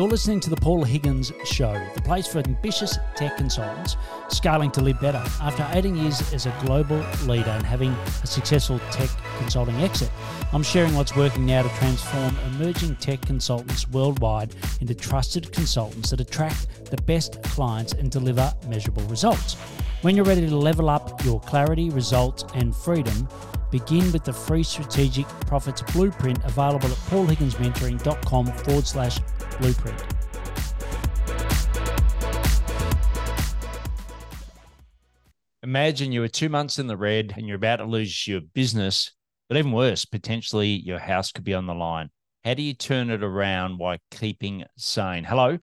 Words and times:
You're 0.00 0.08
listening 0.08 0.40
to 0.40 0.48
the 0.48 0.56
Paul 0.56 0.82
Higgins 0.82 1.30
Show, 1.44 1.74
the 1.94 2.00
place 2.00 2.26
for 2.26 2.38
ambitious 2.38 2.98
tech 3.16 3.36
consultants 3.36 3.98
scaling 4.30 4.70
to 4.70 4.80
live 4.80 4.98
better. 4.98 5.22
After 5.42 5.68
18 5.72 5.94
years 5.94 6.32
as 6.32 6.46
a 6.46 6.56
global 6.64 7.04
leader 7.26 7.50
and 7.50 7.66
having 7.66 7.92
a 7.92 8.26
successful 8.26 8.78
tech 8.90 9.10
consulting 9.36 9.74
exit, 9.82 10.10
I'm 10.54 10.62
sharing 10.62 10.94
what's 10.94 11.14
working 11.14 11.44
now 11.44 11.64
to 11.64 11.68
transform 11.76 12.34
emerging 12.54 12.96
tech 12.96 13.20
consultants 13.20 13.90
worldwide 13.90 14.54
into 14.80 14.94
trusted 14.94 15.52
consultants 15.52 16.08
that 16.08 16.20
attract 16.22 16.86
the 16.86 16.96
best 17.02 17.42
clients 17.42 17.92
and 17.92 18.10
deliver 18.10 18.54
measurable 18.68 19.02
results. 19.02 19.56
When 20.00 20.16
you're 20.16 20.24
ready 20.24 20.48
to 20.48 20.56
level 20.56 20.88
up 20.88 21.22
your 21.26 21.40
clarity, 21.40 21.90
results, 21.90 22.46
and 22.54 22.74
freedom, 22.74 23.28
begin 23.70 24.10
with 24.12 24.24
the 24.24 24.32
free 24.32 24.62
strategic 24.62 25.26
profits 25.46 25.82
blueprint 25.92 26.42
available 26.44 26.88
at 26.88 26.96
paulhigginsmentoring.com 27.10 28.46
forward 28.46 28.86
slash 28.86 29.18
blueprint. 29.58 30.02
Imagine 35.62 36.10
you 36.10 36.22
were 36.22 36.28
two 36.28 36.48
months 36.48 36.78
in 36.78 36.86
the 36.86 36.96
red 36.96 37.34
and 37.36 37.46
you're 37.46 37.56
about 37.56 37.76
to 37.76 37.84
lose 37.84 38.26
your 38.26 38.40
business, 38.40 39.12
but 39.48 39.58
even 39.58 39.72
worse, 39.72 40.04
potentially 40.04 40.68
your 40.68 40.98
house 40.98 41.32
could 41.32 41.44
be 41.44 41.54
on 41.54 41.66
the 41.66 41.74
line. 41.74 42.08
How 42.44 42.54
do 42.54 42.62
you 42.62 42.72
turn 42.72 43.10
it 43.10 43.22
around 43.22 43.78
while 43.78 43.98
keeping 44.10 44.64
sane? 44.78 45.24
Hello, 45.24 45.58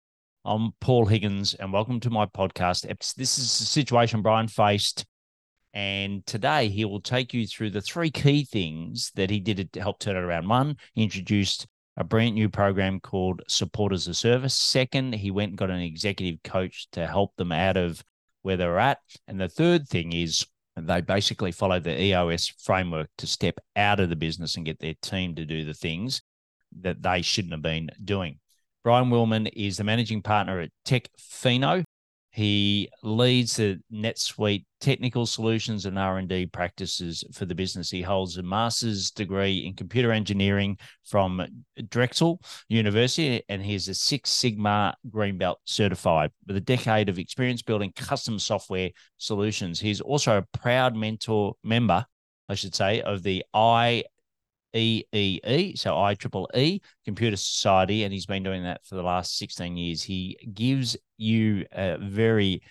I'm 0.43 0.73
Paul 0.81 1.05
Higgins, 1.05 1.53
and 1.53 1.71
welcome 1.71 2.01
to 2.01 2.09
my 2.09 2.25
podcast. 2.25 2.85
This 3.15 3.37
is 3.37 3.57
the 3.57 3.65
situation 3.65 4.21
Bryan 4.21 4.49
faced, 4.49 5.05
and 5.73 6.25
today 6.25 6.67
he 6.67 6.83
will 6.83 6.99
take 6.99 7.33
you 7.33 7.47
through 7.47 7.69
the 7.69 7.81
three 7.81 8.11
key 8.11 8.43
things 8.43 9.11
that 9.15 9.29
he 9.29 9.39
did 9.39 9.71
to 9.71 9.81
help 9.81 9.99
turn 9.99 10.17
it 10.17 10.23
around. 10.23 10.49
One, 10.49 10.75
he 10.93 11.03
introduced 11.03 11.65
a 11.97 12.03
brand 12.03 12.35
new 12.35 12.49
program 12.49 12.99
called 12.99 13.41
Support 13.47 13.93
as 13.93 14.07
a 14.07 14.13
Service. 14.13 14.53
Second, 14.53 15.15
he 15.15 15.31
went 15.31 15.51
and 15.51 15.57
got 15.57 15.69
an 15.69 15.79
executive 15.79 16.43
coach 16.43 16.87
to 16.91 17.07
help 17.07 17.35
them 17.37 17.51
out 17.51 17.77
of 17.77 18.03
where 18.41 18.57
they're 18.57 18.79
at. 18.79 18.99
And 19.27 19.39
the 19.39 19.49
third 19.49 19.87
thing 19.87 20.13
is 20.13 20.45
they 20.75 21.01
basically 21.01 21.51
follow 21.51 21.79
the 21.79 21.99
EOS 21.99 22.47
framework 22.59 23.09
to 23.17 23.27
step 23.27 23.59
out 23.75 23.99
of 23.99 24.09
the 24.09 24.15
business 24.15 24.55
and 24.55 24.65
get 24.65 24.79
their 24.79 24.95
team 25.01 25.35
to 25.35 25.45
do 25.45 25.63
the 25.63 25.73
things 25.73 26.21
that 26.81 27.01
they 27.01 27.21
shouldn't 27.21 27.53
have 27.53 27.61
been 27.61 27.89
doing. 28.03 28.39
Bryan 28.83 29.09
Willman 29.09 29.49
is 29.53 29.77
the 29.77 29.83
managing 29.83 30.21
partner 30.21 30.59
at 30.59 30.69
TechFino. 30.85 31.83
He 32.35 32.89
leads 33.01 33.55
the 33.55 33.79
NetSuite 33.93 34.65
technical 34.81 35.25
solutions 35.25 35.85
and 35.85 35.97
R&D 35.97 36.47
practices 36.47 37.23
for 37.31 37.45
the 37.45 37.55
business. 37.55 37.89
He 37.89 38.01
holds 38.01 38.35
a 38.35 38.43
master's 38.43 39.09
degree 39.09 39.59
in 39.59 39.73
computer 39.73 40.11
engineering 40.11 40.77
from 41.05 41.47
Drexel 41.87 42.41
University, 42.67 43.41
and 43.47 43.63
he 43.63 43.73
is 43.73 43.87
a 43.87 43.93
Six 43.93 44.31
Sigma 44.31 44.97
Green 45.09 45.37
Belt 45.37 45.61
certified 45.63 46.29
with 46.45 46.57
a 46.57 46.61
decade 46.61 47.07
of 47.07 47.19
experience 47.19 47.61
building 47.61 47.93
custom 47.95 48.37
software 48.37 48.89
solutions. 49.17 49.79
He's 49.79 50.01
also 50.01 50.39
a 50.39 50.57
proud 50.59 50.93
mentor 50.93 51.53
member, 51.63 52.05
I 52.49 52.55
should 52.55 52.75
say, 52.75 52.99
of 52.99 53.23
the 53.23 53.45
I 53.53 54.03
EEE, 54.75 55.77
so 55.77 55.93
IEEE 55.93 56.81
Computer 57.05 57.37
Society, 57.37 58.03
and 58.03 58.11
he's 58.13 58.25
been 58.25 58.43
doing 58.43 58.63
that 58.63 58.85
for 58.85 58.95
the 58.95 59.03
last 59.03 59.37
16 59.37 59.77
years. 59.77 60.03
He 60.03 60.37
gives 60.53 60.97
you 61.17 61.65
a 61.71 61.97
very 61.97 62.61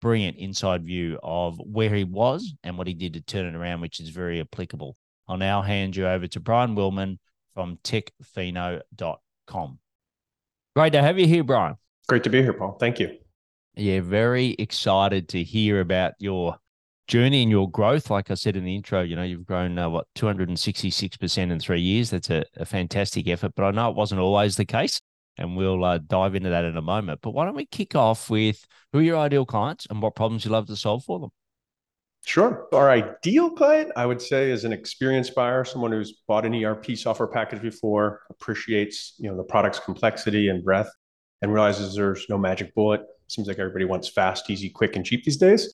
brilliant 0.00 0.36
inside 0.36 0.84
view 0.84 1.18
of 1.22 1.58
where 1.58 1.92
he 1.92 2.04
was 2.04 2.54
and 2.62 2.78
what 2.78 2.86
he 2.86 2.94
did 2.94 3.14
to 3.14 3.20
turn 3.20 3.46
it 3.46 3.56
around, 3.56 3.80
which 3.80 3.98
is 3.98 4.10
very 4.10 4.40
applicable. 4.40 4.96
I'll 5.26 5.36
now 5.36 5.60
hand 5.60 5.96
you 5.96 6.06
over 6.06 6.28
to 6.28 6.40
Bryan 6.40 6.76
Willman 6.76 7.18
from 7.54 7.78
techfino.com. 7.82 9.78
Great 10.76 10.92
to 10.92 11.02
have 11.02 11.18
you 11.18 11.26
here, 11.26 11.42
Bryan. 11.42 11.74
Great 12.08 12.22
to 12.24 12.30
be 12.30 12.40
here, 12.40 12.52
Paul. 12.52 12.76
Thank 12.78 13.00
you. 13.00 13.18
Yeah, 13.74 14.00
very 14.00 14.50
excited 14.58 15.28
to 15.30 15.42
hear 15.42 15.80
about 15.80 16.14
your 16.18 16.56
journey 17.08 17.42
and 17.42 17.50
your 17.50 17.68
growth. 17.68 18.10
Like 18.10 18.30
I 18.30 18.34
said 18.34 18.56
in 18.56 18.64
the 18.64 18.76
intro, 18.76 19.02
you 19.02 19.16
know, 19.16 19.24
you've 19.24 19.46
grown 19.46 19.78
uh, 19.78 19.88
what 19.88 20.06
266% 20.14 21.50
in 21.50 21.58
three 21.58 21.80
years. 21.80 22.10
That's 22.10 22.30
a, 22.30 22.44
a, 22.56 22.64
fantastic 22.64 23.26
effort, 23.26 23.52
but 23.56 23.64
I 23.64 23.70
know 23.72 23.90
it 23.90 23.96
wasn't 23.96 24.20
always 24.20 24.56
the 24.56 24.64
case. 24.64 25.00
And 25.38 25.56
we'll 25.56 25.84
uh, 25.84 25.98
dive 25.98 26.34
into 26.34 26.50
that 26.50 26.64
in 26.64 26.76
a 26.76 26.82
moment. 26.82 27.20
But 27.22 27.30
why 27.30 27.44
don't 27.44 27.54
we 27.54 27.66
kick 27.66 27.94
off 27.94 28.28
with 28.28 28.64
who 28.92 28.98
are 28.98 29.02
your 29.02 29.18
ideal 29.18 29.46
clients 29.46 29.86
and 29.88 30.02
what 30.02 30.16
problems 30.16 30.44
you 30.44 30.50
love 30.50 30.66
to 30.66 30.76
solve 30.76 31.04
for 31.04 31.20
them? 31.20 31.30
Sure. 32.26 32.66
Our 32.72 32.90
ideal 32.90 33.50
client, 33.50 33.92
I 33.96 34.04
would 34.04 34.20
say, 34.20 34.50
is 34.50 34.64
an 34.64 34.72
experienced 34.72 35.36
buyer, 35.36 35.64
someone 35.64 35.92
who's 35.92 36.22
bought 36.26 36.44
an 36.44 36.54
ERP 36.64 36.96
software 36.96 37.28
package 37.28 37.62
before, 37.62 38.22
appreciates 38.30 39.14
you 39.18 39.30
know 39.30 39.36
the 39.36 39.44
product's 39.44 39.78
complexity 39.78 40.48
and 40.48 40.64
breadth, 40.64 40.90
and 41.40 41.54
realizes 41.54 41.94
there's 41.94 42.26
no 42.28 42.36
magic 42.36 42.74
bullet. 42.74 43.02
Seems 43.28 43.46
like 43.46 43.58
everybody 43.60 43.84
wants 43.84 44.08
fast, 44.08 44.50
easy, 44.50 44.68
quick, 44.68 44.96
and 44.96 45.06
cheap 45.06 45.24
these 45.24 45.36
days. 45.36 45.72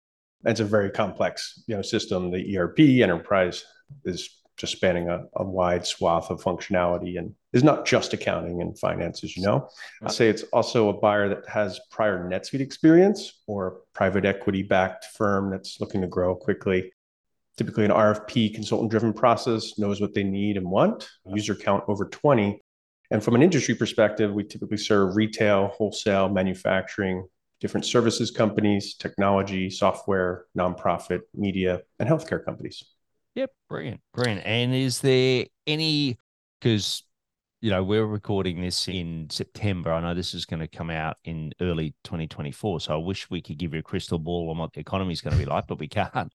It's 0.45 0.59
a 0.59 0.65
very 0.65 0.89
complex, 0.89 1.63
you 1.67 1.75
know, 1.75 1.81
system. 1.81 2.31
The 2.31 2.57
ERP 2.57 2.79
enterprise 2.79 3.65
is 4.05 4.39
just 4.59 4.73
spanning 4.73 5.09
a, 5.09 5.23
a, 5.37 5.43
wide 5.43 5.85
swath 5.85 6.29
of 6.29 6.43
functionality 6.43 7.17
and 7.17 7.33
is 7.53 7.63
not 7.63 7.85
just 7.85 8.13
accounting 8.13 8.61
and 8.61 8.77
finance, 8.77 9.23
as 9.23 9.35
you 9.35 9.41
know. 9.41 9.69
I'd 10.03 10.11
say 10.11 10.27
it's 10.27 10.43
also 10.51 10.89
a 10.89 10.93
buyer 10.93 11.29
that 11.29 11.47
has 11.47 11.79
prior 11.89 12.29
NetSuite 12.29 12.59
experience 12.59 13.41
or 13.47 13.67
a 13.67 13.71
private 13.93 14.25
equity 14.25 14.61
backed 14.61 15.05
firm 15.15 15.49
that's 15.49 15.79
looking 15.79 16.01
to 16.01 16.07
grow 16.07 16.35
quickly. 16.35 16.91
Typically, 17.57 17.85
an 17.85 17.91
RFP 17.91 18.53
consultant 18.53 18.91
driven 18.91 19.13
process 19.13 19.77
knows 19.77 20.01
what 20.01 20.13
they 20.13 20.23
need 20.23 20.57
and 20.57 20.69
want, 20.69 21.09
user 21.25 21.55
count 21.55 21.83
over 21.87 22.05
20. 22.05 22.61
And 23.11 23.23
from 23.23 23.35
an 23.35 23.41
industry 23.41 23.75
perspective, 23.75 24.31
we 24.31 24.43
typically 24.43 24.77
serve 24.77 25.15
retail, 25.15 25.69
wholesale, 25.69 26.29
manufacturing, 26.29 27.27
different 27.59 27.85
services 27.85 28.31
companies, 28.31 28.95
technology, 28.95 29.69
software, 29.69 30.45
nonprofit, 30.57 31.21
media, 31.33 31.81
and 31.99 32.07
healthcare 32.07 32.43
companies. 32.43 32.83
Yep, 33.35 33.51
brilliant, 33.69 34.01
brilliant. 34.13 34.41
And 34.45 34.73
is 34.73 34.99
there 35.01 35.45
any 35.67 36.17
because 36.59 37.03
you 37.61 37.69
know 37.69 37.83
we're 37.83 38.05
recording 38.05 38.61
this 38.61 38.87
in 38.87 39.27
September. 39.29 39.91
I 39.91 40.01
know 40.01 40.13
this 40.13 40.33
is 40.33 40.45
going 40.45 40.61
to 40.61 40.67
come 40.67 40.89
out 40.89 41.17
in 41.25 41.53
early 41.61 41.93
2024. 42.03 42.81
So 42.81 42.93
I 42.93 42.97
wish 42.97 43.29
we 43.29 43.41
could 43.41 43.57
give 43.57 43.73
you 43.73 43.79
a 43.79 43.83
crystal 43.83 44.19
ball 44.19 44.49
on 44.49 44.57
what 44.57 44.73
the 44.73 44.79
economy 44.79 45.13
is 45.13 45.21
going 45.21 45.37
to 45.37 45.43
be 45.43 45.49
like, 45.49 45.67
but 45.67 45.79
we 45.79 45.87
can't. 45.87 46.31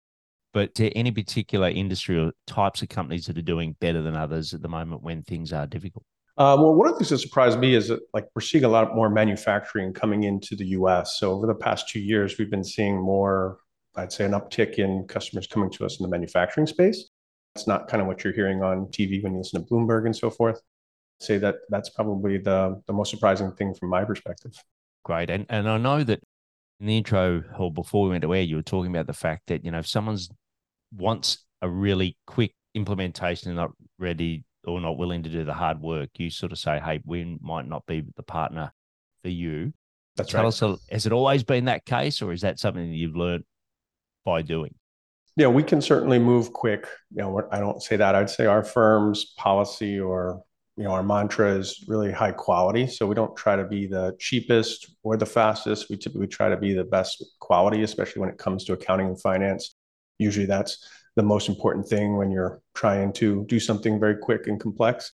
But 0.53 0.75
to 0.77 0.91
any 0.91 1.11
particular 1.11 1.69
industry 1.69 2.19
or 2.19 2.33
types 2.47 2.83
of 2.83 2.89
companies 2.89 3.27
that 3.27 3.39
are 3.39 3.43
doing 3.43 3.77
better 3.81 4.03
than 4.03 4.17
others 4.17 4.53
at 4.53 4.63
the 4.63 4.69
moment 4.69 5.03
when 5.03 5.23
things 5.23 5.53
are 5.53 5.67
difficult? 5.67 6.05
Uh, 6.39 6.57
well, 6.59 6.75
one 6.75 6.89
of 6.89 6.95
the 6.95 6.99
things 6.99 7.11
that 7.11 7.19
surprised 7.19 7.59
me 7.59 7.75
is 7.75 7.89
that 7.89 8.01
like 8.15 8.27
we're 8.35 8.41
seeing 8.41 8.65
a 8.65 8.69
lot 8.69 8.95
more 8.95 9.11
manufacturing 9.11 9.93
coming 9.93 10.23
into 10.25 10.57
the 10.57 10.65
U.S. 10.69 11.19
So 11.19 11.33
over 11.33 11.47
the 11.47 11.55
past 11.55 11.89
two 11.89 12.01
years, 12.01 12.39
we've 12.39 12.51
been 12.51 12.65
seeing 12.65 12.99
more, 12.99 13.59
I'd 13.97 14.13
say, 14.13 14.25
an 14.25 14.33
uptick 14.33 14.77
in 14.77 15.07
customers 15.09 15.47
coming 15.47 15.71
to 15.73 15.85
us 15.85 16.01
in 16.01 16.05
the 16.05 16.09
manufacturing 16.09 16.67
space. 16.67 17.11
It's 17.55 17.67
not 17.67 17.87
kind 17.87 18.01
of 18.01 18.07
what 18.07 18.25
you're 18.25 18.33
hearing 18.33 18.63
on 18.63 18.87
TV 18.87 19.23
when 19.23 19.33
you 19.33 19.39
listen 19.39 19.63
to 19.63 19.69
Bloomberg 19.69 20.07
and 20.07 20.17
so 20.17 20.31
forth. 20.31 20.57
I'd 21.21 21.25
say 21.25 21.39
that 21.39 21.57
that's 21.69 21.91
probably 21.91 22.39
the 22.39 22.81
the 22.87 22.95
most 22.95 23.11
surprising 23.11 23.53
thing 23.53 23.75
from 23.75 23.91
my 23.91 24.05
perspective. 24.05 24.53
Great, 25.05 25.29
and 25.29 25.45
and 25.51 25.69
I 25.69 25.77
know 25.77 26.03
that 26.03 26.21
in 26.81 26.87
the 26.87 26.97
intro 26.97 27.45
or 27.59 27.71
before 27.71 28.05
we 28.05 28.11
went 28.11 28.23
to 28.23 28.35
air, 28.35 28.43
you 28.43 28.57
were 28.57 28.63
talking 28.63 28.91
about 28.91 29.07
the 29.07 29.13
fact 29.13 29.49
that 29.49 29.67
you 29.67 29.71
know 29.71 29.81
if 29.81 29.87
someone's 29.87 30.31
wants 30.97 31.45
a 31.61 31.69
really 31.69 32.17
quick 32.27 32.55
implementation 32.75 33.51
and 33.51 33.57
not 33.57 33.73
ready 33.99 34.45
or 34.65 34.81
not 34.81 34.99
willing 34.99 35.23
to 35.25 35.29
do 35.31 35.45
the 35.45 35.55
hard 35.55 35.81
work, 35.81 36.11
you 36.19 36.31
sort 36.31 36.53
of 36.53 36.59
say, 36.59 36.81
"Hey, 36.81 37.01
we 37.05 37.39
might 37.41 37.67
not 37.67 37.87
be 37.87 38.05
the 38.17 38.23
partner 38.23 38.73
for 39.23 39.29
you." 39.29 39.73
That's 40.17 40.31
Tell 40.31 40.43
right. 40.43 40.63
us, 40.63 40.81
has 40.91 41.07
it 41.07 41.13
always 41.13 41.43
been 41.43 41.65
that 41.67 41.85
case, 41.85 42.21
or 42.21 42.33
is 42.33 42.43
that 42.43 42.59
something 42.59 42.91
that 42.91 42.97
you've 42.97 43.17
learned 43.17 43.45
by 44.25 44.43
doing? 44.43 44.75
Yeah, 45.37 45.47
we 45.47 45.63
can 45.63 45.81
certainly 45.81 46.19
move 46.19 46.53
quick. 46.53 46.87
You 47.11 47.23
know, 47.23 47.49
I 47.51 47.59
don't 47.61 47.83
say 47.83 47.97
that. 47.97 48.15
I'd 48.15 48.29
say 48.29 48.47
our 48.47 48.63
firm's 48.63 49.33
policy 49.37 49.99
or 49.99 50.43
you 50.77 50.85
know 50.85 50.91
our 50.91 51.03
mantra 51.03 51.55
is 51.55 51.85
really 51.89 52.13
high 52.13 52.33
quality. 52.33 52.87
So 52.87 53.07
we 53.07 53.15
don't 53.15 53.35
try 53.37 53.57
to 53.57 53.65
be 53.65 53.87
the 53.87 54.15
cheapest 54.19 54.95
or 55.03 55.17
the 55.17 55.27
fastest. 55.27 55.89
We 55.89 55.97
typically 55.97 56.27
try 56.27 56.51
to 56.51 56.57
be 56.57 56.75
the 56.75 56.85
best 56.85 57.25
quality, 57.41 57.83
especially 57.83 58.21
when 58.21 58.29
it 58.29 58.39
comes 58.39 58.65
to 58.65 58.75
accounting 58.75 59.07
and 59.07 59.21
finance. 59.21 59.75
Usually, 60.19 60.47
that's 60.47 60.87
the 61.17 61.23
most 61.23 61.49
important 61.49 61.87
thing 61.87 62.17
when 62.17 62.31
you're 62.31 62.61
trying 62.75 63.13
to 63.15 63.45
do 63.47 63.61
something 63.61 64.01
very 64.01 64.17
quick 64.17 64.47
and 64.47 64.61
complex. 64.61 65.13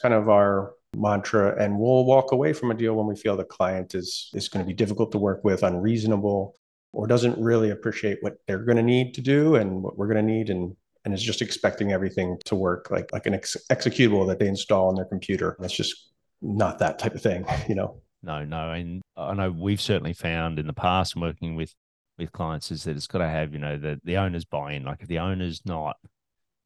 Kind 0.00 0.14
of 0.14 0.28
our 0.28 0.72
mantra, 0.96 1.56
and 1.62 1.78
we'll 1.78 2.04
walk 2.04 2.32
away 2.32 2.52
from 2.52 2.70
a 2.70 2.74
deal 2.74 2.94
when 2.94 3.06
we 3.06 3.16
feel 3.16 3.36
the 3.36 3.44
client 3.44 3.94
is 3.94 4.30
is 4.34 4.48
going 4.48 4.64
to 4.64 4.66
be 4.66 4.74
difficult 4.74 5.12
to 5.12 5.18
work 5.18 5.42
with, 5.44 5.62
unreasonable, 5.62 6.54
or 6.92 7.06
doesn't 7.06 7.38
really 7.42 7.70
appreciate 7.70 8.18
what 8.20 8.38
they're 8.46 8.64
going 8.64 8.76
to 8.76 8.82
need 8.82 9.14
to 9.14 9.20
do 9.20 9.56
and 9.56 9.82
what 9.82 9.98
we're 9.98 10.06
going 10.06 10.24
to 10.24 10.32
need, 10.32 10.50
and 10.50 10.76
and 11.04 11.14
is 11.14 11.22
just 11.22 11.42
expecting 11.42 11.92
everything 11.92 12.38
to 12.44 12.54
work 12.54 12.90
like 12.90 13.12
like 13.12 13.26
an 13.26 13.34
ex- 13.34 13.56
executable 13.70 14.26
that 14.26 14.38
they 14.38 14.46
install 14.46 14.88
on 14.88 14.94
their 14.94 15.04
computer. 15.04 15.56
That's 15.58 15.76
just 15.76 16.10
not 16.42 16.78
that 16.78 16.98
type 16.98 17.14
of 17.14 17.22
thing, 17.22 17.44
you 17.68 17.74
know. 17.74 18.00
No, 18.22 18.44
no, 18.44 18.72
and 18.72 19.02
I 19.16 19.34
know 19.34 19.50
we've 19.50 19.80
certainly 19.80 20.12
found 20.12 20.58
in 20.58 20.66
the 20.66 20.72
past 20.72 21.16
working 21.16 21.54
with 21.54 21.74
with 22.18 22.32
clients 22.32 22.70
is 22.70 22.84
that 22.84 22.96
it's 22.96 23.06
got 23.06 23.18
to 23.18 23.28
have, 23.28 23.52
you 23.52 23.58
know, 23.58 23.76
the, 23.76 24.00
the 24.04 24.16
owner's 24.16 24.44
buy 24.44 24.72
in. 24.72 24.84
Like 24.84 25.02
if 25.02 25.08
the 25.08 25.20
owner's 25.20 25.62
not 25.64 25.96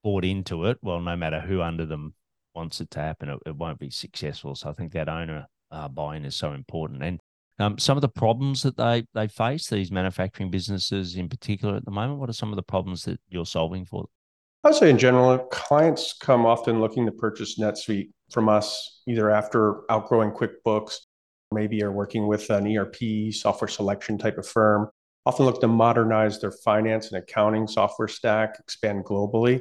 bought 0.02 0.25
into 0.25 0.64
it, 0.66 0.78
well, 0.82 1.00
no 1.00 1.16
matter 1.16 1.40
who 1.40 1.62
under 1.62 1.87
them 1.87 2.14
wants 2.54 2.81
it 2.81 2.90
to 2.93 3.00
happen, 3.00 3.28
it, 3.28 3.38
it 3.46 3.56
won't 3.56 3.78
be 3.78 3.90
successful. 3.90 4.54
So 4.54 4.70
I 4.70 4.72
think 4.72 4.93
that 4.93 5.08
owner 5.08 5.46
uh, 5.70 5.88
buy-in 5.88 6.25
is 6.25 6.37
so 6.37 6.52
important. 6.52 7.02
And 7.02 7.20
um, 7.58 7.78
some 7.78 7.96
of 7.96 8.02
the 8.02 8.08
problems 8.08 8.62
that 8.62 8.76
they 8.76 9.04
they 9.14 9.28
face, 9.28 9.69
these 9.69 9.90
manufacturing 9.90 10.50
businesses 10.50 11.16
in 11.16 11.28
particular 11.28 11.76
at 11.76 11.84
the 11.84 11.90
moment, 11.90 12.19
what 12.19 12.31
are 12.31 12.34
some 12.34 12.50
of 12.50 12.56
the 12.56 12.62
problems 12.62 13.05
that 13.05 13.20
you're 13.28 13.46
solving 13.46 13.84
for? 13.84 14.06
I 14.64 14.69
would 14.69 14.76
say 14.76 14.90
in 14.90 14.98
general, 14.98 15.38
clients 15.38 16.14
come 16.20 16.46
often 16.46 16.81
looking 16.81 17.05
to 17.06 17.12
purchase 17.12 17.58
NetSuite 17.58 18.10
from 18.31 18.48
us 18.48 19.02
either 19.08 19.31
after 19.31 19.90
outgrowing 19.90 20.31
QuickBooks, 20.31 20.98
maybe 21.50 21.82
are 21.82 21.93
working 21.93 22.26
with 22.26 22.48
an 22.50 22.76
ERP 22.76 23.32
software 23.32 23.69
selection 23.69 24.19
type 24.19 24.38
of 24.38 24.46
firm, 24.46 24.88
often 25.24 25.46
look 25.46 25.60
to 25.60 25.69
modernize 25.69 26.40
their 26.40 26.50
finance 26.50 27.10
and 27.10 27.22
accounting 27.22 27.66
software 27.66 28.08
stack, 28.08 28.56
expand 28.58 29.04
globally, 29.04 29.60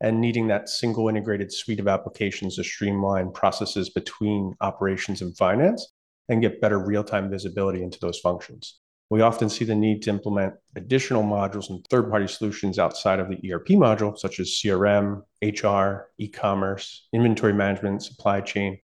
and 0.00 0.20
needing 0.20 0.46
that 0.48 0.68
single 0.68 1.08
integrated 1.08 1.52
suite 1.52 1.80
of 1.80 1.88
applications 1.88 2.56
to 2.56 2.64
streamline 2.64 3.32
processes 3.32 3.90
between 3.90 4.54
operations 4.60 5.22
and 5.22 5.36
finance 5.36 5.92
and 6.28 6.42
get 6.42 6.60
better 6.60 6.78
real 6.78 7.02
time 7.02 7.30
visibility 7.30 7.82
into 7.82 7.98
those 8.00 8.18
functions. 8.18 8.80
We 9.10 9.22
often 9.22 9.48
see 9.48 9.64
the 9.64 9.74
need 9.74 10.02
to 10.02 10.10
implement 10.10 10.54
additional 10.76 11.22
modules 11.22 11.70
and 11.70 11.82
third 11.88 12.10
party 12.10 12.26
solutions 12.26 12.78
outside 12.78 13.18
of 13.18 13.28
the 13.28 13.52
ERP 13.52 13.68
module, 13.68 14.18
such 14.18 14.38
as 14.38 14.60
CRM, 14.62 15.22
HR, 15.42 16.10
e 16.18 16.28
commerce, 16.28 17.08
inventory 17.14 17.54
management, 17.54 18.02
supply 18.02 18.42
chain, 18.42 18.78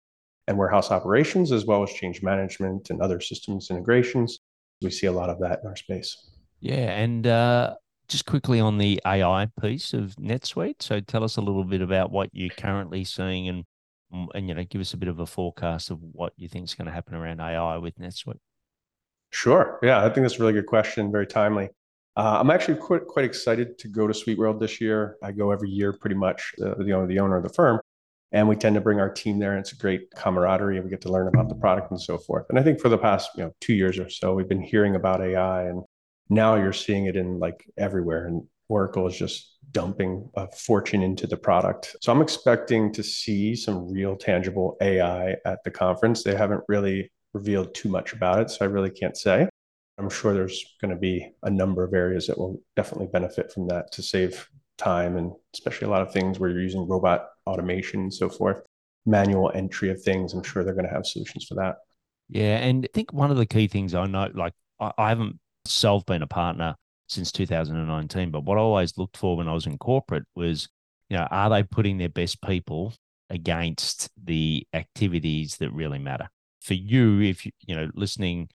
and 0.48 0.56
warehouse 0.56 0.90
operations, 0.90 1.52
as 1.52 1.66
well 1.66 1.82
as 1.82 1.92
change 1.92 2.22
management 2.22 2.88
and 2.88 3.02
other 3.02 3.20
systems 3.20 3.70
integrations. 3.70 4.38
We 4.84 4.90
see 4.90 5.06
a 5.06 5.12
lot 5.12 5.30
of 5.30 5.40
that 5.40 5.60
in 5.62 5.68
our 5.68 5.76
space. 5.76 6.30
Yeah. 6.60 6.96
And 6.96 7.26
uh, 7.26 7.74
just 8.08 8.26
quickly 8.26 8.60
on 8.60 8.78
the 8.78 9.00
AI 9.06 9.48
piece 9.60 9.92
of 9.92 10.14
NetSuite. 10.16 10.82
So 10.82 11.00
tell 11.00 11.24
us 11.24 11.36
a 11.36 11.40
little 11.40 11.64
bit 11.64 11.80
about 11.80 12.10
what 12.10 12.30
you're 12.32 12.50
currently 12.50 13.04
seeing 13.04 13.48
and 13.48 13.64
mm, 14.12 14.26
and 14.34 14.48
you 14.48 14.54
know 14.54 14.64
give 14.64 14.80
us 14.80 14.94
a 14.94 14.96
bit 14.96 15.08
of 15.08 15.20
a 15.20 15.26
forecast 15.26 15.90
of 15.90 15.98
what 16.00 16.32
you 16.36 16.48
think 16.48 16.66
is 16.66 16.74
going 16.74 16.86
to 16.86 16.92
happen 16.92 17.14
around 17.14 17.40
AI 17.40 17.78
with 17.78 17.98
NetSuite. 17.98 18.38
Sure. 19.30 19.80
Yeah, 19.82 20.04
I 20.04 20.04
think 20.04 20.24
that's 20.24 20.36
a 20.36 20.40
really 20.40 20.52
good 20.52 20.66
question. 20.66 21.10
Very 21.10 21.26
timely. 21.26 21.70
Uh, 22.16 22.36
I'm 22.38 22.50
actually 22.50 22.76
quite 22.76 23.06
quite 23.06 23.24
excited 23.24 23.78
to 23.78 23.88
go 23.88 24.06
to 24.06 24.12
SuiteWorld 24.12 24.60
this 24.60 24.80
year. 24.80 25.16
I 25.22 25.32
go 25.32 25.50
every 25.50 25.70
year, 25.70 25.92
pretty 25.92 26.14
much. 26.14 26.54
Uh, 26.62 26.74
the 26.78 26.92
owner, 26.92 27.06
the 27.06 27.18
owner 27.18 27.36
of 27.36 27.42
the 27.42 27.48
firm, 27.48 27.80
and 28.34 28.48
we 28.48 28.56
tend 28.56 28.74
to 28.74 28.80
bring 28.80 28.98
our 28.98 29.08
team 29.08 29.38
there. 29.38 29.52
And 29.52 29.60
it's 29.60 29.72
a 29.72 29.76
great 29.76 30.10
camaraderie. 30.14 30.76
and 30.76 30.84
We 30.84 30.90
get 30.90 31.00
to 31.02 31.12
learn 31.12 31.28
about 31.28 31.48
the 31.48 31.54
product 31.54 31.90
and 31.92 32.00
so 32.00 32.18
forth. 32.18 32.46
And 32.50 32.58
I 32.58 32.62
think 32.62 32.80
for 32.80 32.88
the 32.90 32.98
past 32.98 33.30
you 33.36 33.44
know 33.44 33.54
two 33.60 33.74
years 33.74 33.98
or 33.98 34.10
so, 34.10 34.34
we've 34.34 34.48
been 34.48 34.60
hearing 34.60 34.96
about 34.96 35.22
AI 35.22 35.68
and 35.68 35.82
now 36.28 36.56
you're 36.56 36.72
seeing 36.72 37.06
it 37.06 37.16
in 37.16 37.38
like 37.38 37.64
everywhere 37.78 38.26
and 38.26 38.42
Oracle 38.68 39.06
is 39.06 39.16
just 39.16 39.58
dumping 39.70 40.28
a 40.36 40.50
fortune 40.50 41.02
into 41.02 41.26
the 41.26 41.36
product. 41.36 41.94
So 42.00 42.10
I'm 42.10 42.22
expecting 42.22 42.92
to 42.94 43.02
see 43.02 43.54
some 43.54 43.88
real 43.92 44.16
tangible 44.16 44.76
AI 44.80 45.36
at 45.44 45.62
the 45.64 45.70
conference. 45.70 46.22
They 46.22 46.34
haven't 46.34 46.62
really 46.66 47.12
revealed 47.34 47.74
too 47.74 47.88
much 47.88 48.14
about 48.14 48.40
it, 48.40 48.50
so 48.50 48.64
I 48.64 48.68
really 48.68 48.90
can't 48.90 49.16
say. 49.16 49.48
I'm 49.98 50.08
sure 50.08 50.32
there's 50.32 50.64
going 50.80 50.90
to 50.90 50.96
be 50.96 51.30
a 51.42 51.50
number 51.50 51.84
of 51.84 51.92
areas 51.92 52.26
that 52.26 52.38
will 52.38 52.60
definitely 52.74 53.08
benefit 53.12 53.52
from 53.52 53.68
that 53.68 53.92
to 53.92 54.02
save 54.02 54.48
time 54.76 55.16
and 55.16 55.32
especially 55.54 55.86
a 55.86 55.90
lot 55.90 56.02
of 56.02 56.12
things 56.12 56.38
where 56.38 56.50
you're 56.50 56.60
using 56.60 56.86
robot 56.86 57.28
automation 57.46 58.00
and 58.00 58.14
so 58.14 58.28
forth, 58.28 58.62
manual 59.06 59.50
entry 59.54 59.90
of 59.90 60.02
things. 60.02 60.32
I'm 60.32 60.42
sure 60.42 60.64
they're 60.64 60.74
going 60.74 60.86
to 60.86 60.92
have 60.92 61.06
solutions 61.06 61.46
for 61.46 61.54
that. 61.56 61.76
Yeah. 62.28 62.56
And 62.58 62.84
I 62.84 62.88
think 62.94 63.12
one 63.12 63.30
of 63.30 63.36
the 63.36 63.46
key 63.46 63.68
things 63.68 63.94
I 63.94 64.06
know, 64.06 64.30
like 64.34 64.54
I, 64.80 64.92
I 64.96 65.08
haven't 65.10 65.38
self 65.64 66.04
been 66.06 66.22
a 66.22 66.26
partner 66.26 66.76
since 67.08 67.32
2019. 67.32 68.30
But 68.30 68.44
what 68.44 68.58
I 68.58 68.60
always 68.60 68.96
looked 68.98 69.16
for 69.16 69.36
when 69.36 69.48
I 69.48 69.52
was 69.52 69.66
in 69.66 69.78
corporate 69.78 70.24
was, 70.34 70.68
you 71.10 71.16
know, 71.16 71.26
are 71.30 71.50
they 71.50 71.62
putting 71.62 71.98
their 71.98 72.08
best 72.08 72.42
people 72.42 72.94
against 73.30 74.10
the 74.22 74.66
activities 74.72 75.56
that 75.58 75.72
really 75.72 75.98
matter? 75.98 76.28
For 76.62 76.74
you, 76.74 77.20
if 77.20 77.44
you, 77.44 77.52
you 77.66 77.74
know, 77.74 77.90
listening 77.94 78.48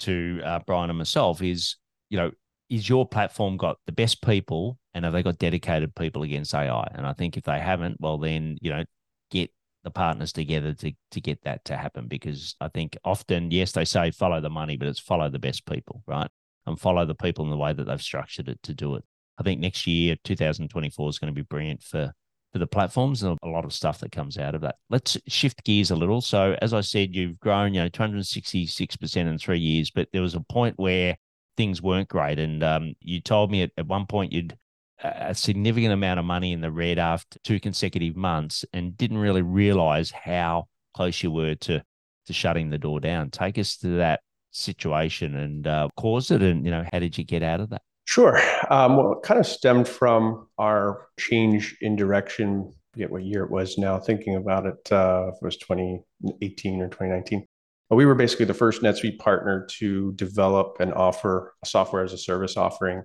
to 0.00 0.40
uh, 0.44 0.60
Bryan 0.66 0.90
and 0.90 0.98
myself, 0.98 1.40
is, 1.40 1.76
you 2.10 2.18
know, 2.18 2.30
is 2.74 2.88
your 2.88 3.06
platform 3.06 3.56
got 3.56 3.78
the 3.86 3.92
best 3.92 4.22
people 4.22 4.78
and 4.94 5.04
have 5.04 5.14
they 5.14 5.22
got 5.22 5.38
dedicated 5.38 5.94
people 5.94 6.22
against 6.22 6.54
AI? 6.54 6.88
And 6.94 7.06
I 7.06 7.12
think 7.12 7.36
if 7.36 7.44
they 7.44 7.58
haven't, 7.58 8.00
well, 8.00 8.18
then, 8.18 8.58
you 8.60 8.70
know, 8.70 8.84
get 9.30 9.50
the 9.84 9.90
partners 9.90 10.32
together 10.32 10.72
to 10.72 10.92
to 11.10 11.20
get 11.20 11.42
that 11.42 11.64
to 11.66 11.76
happen 11.76 12.08
because 12.08 12.56
I 12.58 12.68
think 12.68 12.96
often 13.04 13.50
yes 13.50 13.72
they 13.72 13.84
say 13.84 14.10
follow 14.10 14.40
the 14.40 14.48
money 14.48 14.78
but 14.78 14.88
it's 14.88 14.98
follow 14.98 15.28
the 15.28 15.38
best 15.38 15.66
people 15.66 16.02
right 16.06 16.30
and 16.66 16.80
follow 16.80 17.04
the 17.04 17.14
people 17.14 17.44
in 17.44 17.50
the 17.50 17.56
way 17.58 17.74
that 17.74 17.84
they've 17.84 18.00
structured 18.00 18.48
it 18.48 18.62
to 18.62 18.74
do 18.74 18.94
it. 18.94 19.04
I 19.38 19.42
think 19.42 19.60
next 19.60 19.86
year, 19.86 20.16
2024, 20.24 21.08
is 21.08 21.18
going 21.18 21.32
to 21.32 21.34
be 21.34 21.46
brilliant 21.46 21.82
for 21.82 22.12
for 22.52 22.58
the 22.60 22.66
platforms 22.68 23.24
and 23.24 23.36
a 23.42 23.48
lot 23.48 23.64
of 23.64 23.72
stuff 23.72 23.98
that 23.98 24.12
comes 24.12 24.38
out 24.38 24.54
of 24.54 24.60
that. 24.60 24.76
Let's 24.88 25.18
shift 25.26 25.64
gears 25.64 25.90
a 25.90 25.96
little. 25.96 26.20
So, 26.20 26.56
as 26.62 26.72
I 26.72 26.82
said, 26.82 27.12
you've 27.12 27.40
grown, 27.40 27.74
you 27.74 27.82
know, 27.82 27.88
266% 27.88 29.16
in 29.16 29.38
three 29.38 29.58
years, 29.58 29.90
but 29.90 30.08
there 30.12 30.22
was 30.22 30.36
a 30.36 30.40
point 30.40 30.78
where 30.78 31.16
things 31.56 31.82
weren't 31.82 32.08
great. 32.08 32.38
And 32.38 32.62
um, 32.62 32.94
you 33.00 33.20
told 33.20 33.50
me 33.50 33.62
at, 33.62 33.70
at 33.76 33.86
one 33.86 34.06
point 34.06 34.32
you'd 34.32 34.56
a 35.02 35.34
significant 35.34 35.92
amount 35.92 36.18
of 36.18 36.24
money 36.24 36.52
in 36.52 36.60
the 36.60 36.70
red 36.70 36.98
after 36.98 37.38
two 37.40 37.60
consecutive 37.60 38.16
months 38.16 38.64
and 38.72 38.96
didn't 38.96 39.18
really 39.18 39.42
realize 39.42 40.10
how 40.10 40.68
close 40.94 41.22
you 41.22 41.30
were 41.30 41.54
to 41.56 41.82
to 42.26 42.32
shutting 42.32 42.70
the 42.70 42.78
door 42.78 43.00
down. 43.00 43.30
Take 43.30 43.58
us 43.58 43.76
to 43.78 43.96
that 43.96 44.20
situation 44.50 45.36
and 45.36 45.66
uh, 45.66 45.88
it? 45.98 46.42
And, 46.42 46.64
you 46.64 46.70
know, 46.70 46.84
how 46.92 46.98
did 46.98 47.18
you 47.18 47.24
get 47.24 47.42
out 47.42 47.60
of 47.60 47.70
that? 47.70 47.82
Sure. 48.06 48.40
Um, 48.70 48.96
well, 48.96 49.12
it 49.12 49.22
kind 49.22 49.40
of 49.40 49.46
stemmed 49.46 49.88
from 49.88 50.48
our 50.58 51.08
change 51.18 51.76
in 51.80 51.96
direction. 51.96 52.70
I 52.70 52.76
forget 52.94 53.10
what 53.10 53.24
year 53.24 53.44
it 53.44 53.50
was 53.50 53.76
now, 53.76 53.98
thinking 53.98 54.36
about 54.36 54.66
it, 54.66 54.92
uh, 54.92 55.32
it 55.34 55.44
was 55.44 55.56
2018 55.58 56.80
or 56.80 56.88
2019. 56.88 57.46
But 57.94 57.98
we 57.98 58.06
were 58.06 58.16
basically 58.16 58.46
the 58.46 58.54
first 58.54 58.82
NetSuite 58.82 59.20
partner 59.20 59.68
to 59.78 60.12
develop 60.14 60.78
and 60.80 60.92
offer 60.92 61.54
a 61.62 61.66
software 61.66 62.02
as 62.02 62.12
a 62.12 62.18
service 62.18 62.56
offering. 62.56 63.04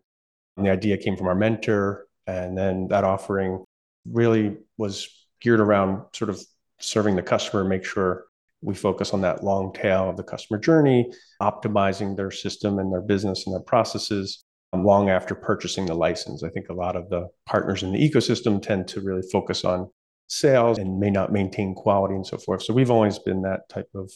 And 0.58 0.66
the 0.66 0.72
idea 0.72 0.98
came 0.98 1.16
from 1.16 1.28
our 1.28 1.36
mentor. 1.36 2.08
And 2.26 2.58
then 2.58 2.88
that 2.88 3.04
offering 3.04 3.64
really 4.12 4.58
was 4.80 5.08
geared 5.42 5.60
around 5.60 6.02
sort 6.16 6.32
of 6.32 6.42
serving 6.80 7.16
the 7.16 7.22
customer, 7.22 7.64
make 7.64 7.86
sure 7.86 8.26
we 8.64 8.74
focus 8.74 9.14
on 9.14 9.22
that 9.22 9.44
long 9.44 9.74
tail 9.74 10.10
of 10.10 10.18
the 10.18 10.24
customer 10.24 10.60
journey, 10.60 11.14
optimizing 11.40 12.18
their 12.18 12.32
system 12.32 12.80
and 12.80 12.92
their 12.92 13.02
business 13.02 13.46
and 13.46 13.54
their 13.54 13.62
processes 13.62 14.44
um, 14.74 14.84
long 14.84 15.12
after 15.12 15.36
purchasing 15.36 15.86
the 15.86 15.94
license. 15.94 16.42
I 16.42 16.50
think 16.50 16.70
a 16.70 16.74
lot 16.74 16.96
of 16.96 17.12
the 17.12 17.28
partners 17.46 17.84
in 17.84 17.92
the 17.92 18.10
ecosystem 18.10 18.60
tend 18.60 18.88
to 18.88 19.02
really 19.02 19.30
focus 19.32 19.64
on 19.64 19.88
sales 20.30 20.80
and 20.80 21.00
may 21.00 21.12
not 21.12 21.32
maintain 21.32 21.76
quality 21.76 22.16
and 22.16 22.26
so 22.26 22.40
forth. 22.40 22.64
So 22.64 22.74
we've 22.74 22.90
always 22.90 23.20
been 23.20 23.44
that 23.44 23.70
type 23.70 23.90
of 23.94 24.12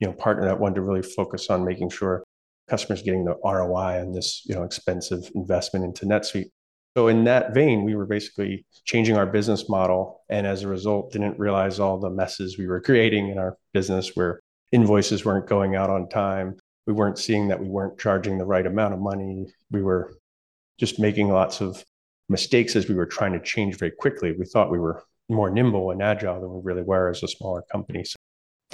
you 0.00 0.06
know 0.06 0.12
partner 0.14 0.46
that 0.46 0.58
wanted 0.58 0.76
to 0.76 0.82
really 0.82 1.02
focus 1.02 1.50
on 1.50 1.64
making 1.64 1.90
sure 1.90 2.24
customers 2.68 3.02
getting 3.02 3.24
the 3.24 3.36
ROI 3.44 4.00
on 4.00 4.12
this 4.12 4.42
you 4.46 4.54
know 4.54 4.64
expensive 4.64 5.30
investment 5.34 5.84
into 5.84 6.06
NetSuite. 6.06 6.50
So 6.96 7.06
in 7.06 7.22
that 7.24 7.54
vein, 7.54 7.84
we 7.84 7.94
were 7.94 8.06
basically 8.06 8.66
changing 8.84 9.16
our 9.16 9.26
business 9.26 9.68
model, 9.68 10.22
and 10.28 10.46
as 10.46 10.64
a 10.64 10.68
result, 10.68 11.12
didn't 11.12 11.38
realize 11.38 11.78
all 11.78 11.98
the 11.98 12.10
messes 12.10 12.58
we 12.58 12.66
were 12.66 12.80
creating 12.80 13.28
in 13.28 13.38
our 13.38 13.56
business, 13.72 14.16
where 14.16 14.40
invoices 14.72 15.24
weren't 15.24 15.46
going 15.46 15.76
out 15.76 15.90
on 15.90 16.08
time. 16.08 16.56
We 16.86 16.92
weren't 16.92 17.18
seeing 17.18 17.46
that 17.48 17.60
we 17.60 17.68
weren't 17.68 17.98
charging 17.98 18.38
the 18.38 18.44
right 18.44 18.66
amount 18.66 18.94
of 18.94 19.00
money. 19.00 19.46
We 19.70 19.82
were 19.82 20.16
just 20.78 20.98
making 20.98 21.28
lots 21.28 21.60
of 21.60 21.84
mistakes 22.28 22.74
as 22.74 22.88
we 22.88 22.94
were 22.94 23.06
trying 23.06 23.32
to 23.32 23.40
change 23.40 23.76
very 23.78 23.92
quickly. 23.92 24.32
We 24.32 24.46
thought 24.46 24.70
we 24.70 24.78
were 24.78 25.04
more 25.28 25.50
nimble 25.50 25.90
and 25.92 26.02
agile 26.02 26.40
than 26.40 26.52
we 26.52 26.60
really 26.62 26.82
were 26.82 27.08
as 27.08 27.22
a 27.22 27.28
smaller 27.28 27.62
company. 27.70 28.04
So 28.04 28.16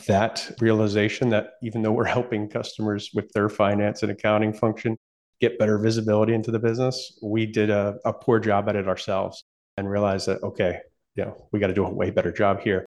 that 0.06 0.50
realization 0.60 1.30
that 1.30 1.52
even 1.62 1.82
though 1.82 1.92
we're 1.92 2.04
helping 2.04 2.48
customers 2.48 3.10
with 3.14 3.30
their 3.32 3.48
finance 3.48 4.02
and 4.02 4.12
accounting 4.12 4.52
function, 4.52 4.96
get 5.40 5.58
better 5.58 5.78
visibility 5.78 6.34
into 6.34 6.50
the 6.50 6.58
business, 6.58 7.18
we 7.22 7.46
did 7.46 7.70
a, 7.70 7.96
a 8.04 8.12
poor 8.12 8.38
job 8.38 8.68
at 8.68 8.76
it 8.76 8.88
ourselves 8.88 9.44
and 9.76 9.90
realized 9.90 10.26
that, 10.28 10.42
okay, 10.42 10.80
you 11.14 11.24
know, 11.24 11.48
we 11.52 11.60
got 11.60 11.68
to 11.68 11.74
do 11.74 11.84
a 11.84 11.90
way 11.90 12.10
better 12.10 12.32
job 12.32 12.60
here. 12.60 12.86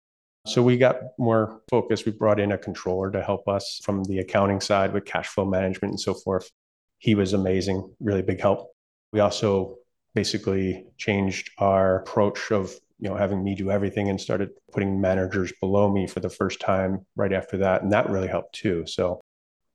So 0.46 0.62
we 0.62 0.78
got 0.78 0.98
more 1.18 1.62
focused. 1.70 2.06
We 2.06 2.12
brought 2.12 2.40
in 2.40 2.52
a 2.52 2.58
controller 2.58 3.12
to 3.12 3.22
help 3.22 3.48
us 3.48 3.80
from 3.84 4.04
the 4.04 4.20
accounting 4.20 4.60
side 4.60 4.94
with 4.94 5.06
cash 5.06 5.28
flow 5.28 5.46
management 5.46 5.94
and 5.94 6.00
so 6.00 6.14
forth. 6.14 6.50
He 6.98 7.16
was 7.16 7.34
amazing, 7.34 7.94
really 8.02 8.22
big 8.22 8.42
help. 8.42 8.72
We 9.14 9.22
also 9.22 9.78
basically 10.16 10.86
changed 10.98 11.52
our 11.60 12.00
approach 12.00 12.52
of 12.52 12.74
you 13.04 13.10
know 13.10 13.18
having 13.18 13.44
me 13.44 13.54
do 13.54 13.70
everything 13.70 14.10
and 14.10 14.20
started 14.20 14.50
putting 14.72 15.00
managers 15.00 15.52
below 15.60 15.92
me 15.92 16.08
for 16.08 16.22
the 16.22 16.30
first 16.30 16.62
time 16.62 17.06
right 17.18 17.34
after 17.34 17.58
that 17.58 17.84
and 17.84 17.92
that 17.92 18.10
really 18.10 18.30
helped 18.30 18.56
too 18.56 18.86
so 18.88 19.20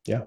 yeah 0.06 0.23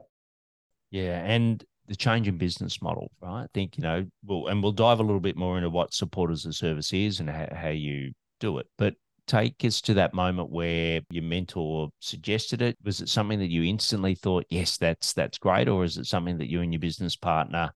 yeah 0.92 1.24
and 1.26 1.66
the 1.88 1.96
change 1.98 2.26
in 2.26 2.38
business 2.38 2.82
model, 2.82 3.12
right? 3.22 3.44
I 3.44 3.48
think, 3.54 3.78
you 3.78 3.84
know, 3.84 4.06
we'll, 4.26 4.48
and 4.48 4.64
we'll 4.64 4.72
dive 4.72 5.02
a 5.02 5.04
little 5.04 5.20
bit 5.20 5.36
more 5.36 5.58
into 5.58 5.70
what 5.70 5.94
support 5.94 6.32
as 6.32 6.46
a 6.46 6.54
service 6.54 6.94
is 6.94 7.20
and 7.20 7.30
how, 7.30 7.50
how 7.54 7.68
you 7.68 8.14
do 8.40 8.60
it. 8.60 8.68
But 8.78 8.96
take 9.28 9.66
us 9.66 9.82
to 9.82 9.96
that 9.96 10.14
moment 10.14 10.52
where 10.52 11.02
your 11.10 11.24
mentor 11.24 11.90
suggested 12.00 12.62
it. 12.62 12.78
Was 12.86 13.02
it 13.02 13.10
something 13.10 13.40
that 13.40 13.50
you 13.50 13.64
instantly 13.64 14.16
thought, 14.16 14.46
yes, 14.50 14.78
that's, 14.78 15.12
that's 15.12 15.38
great? 15.38 15.68
Or 15.68 15.84
is 15.84 15.98
it 15.98 16.06
something 16.06 16.38
that 16.38 16.50
you 16.50 16.62
and 16.62 16.72
your 16.72 16.80
business 16.80 17.18
partner, 17.18 17.72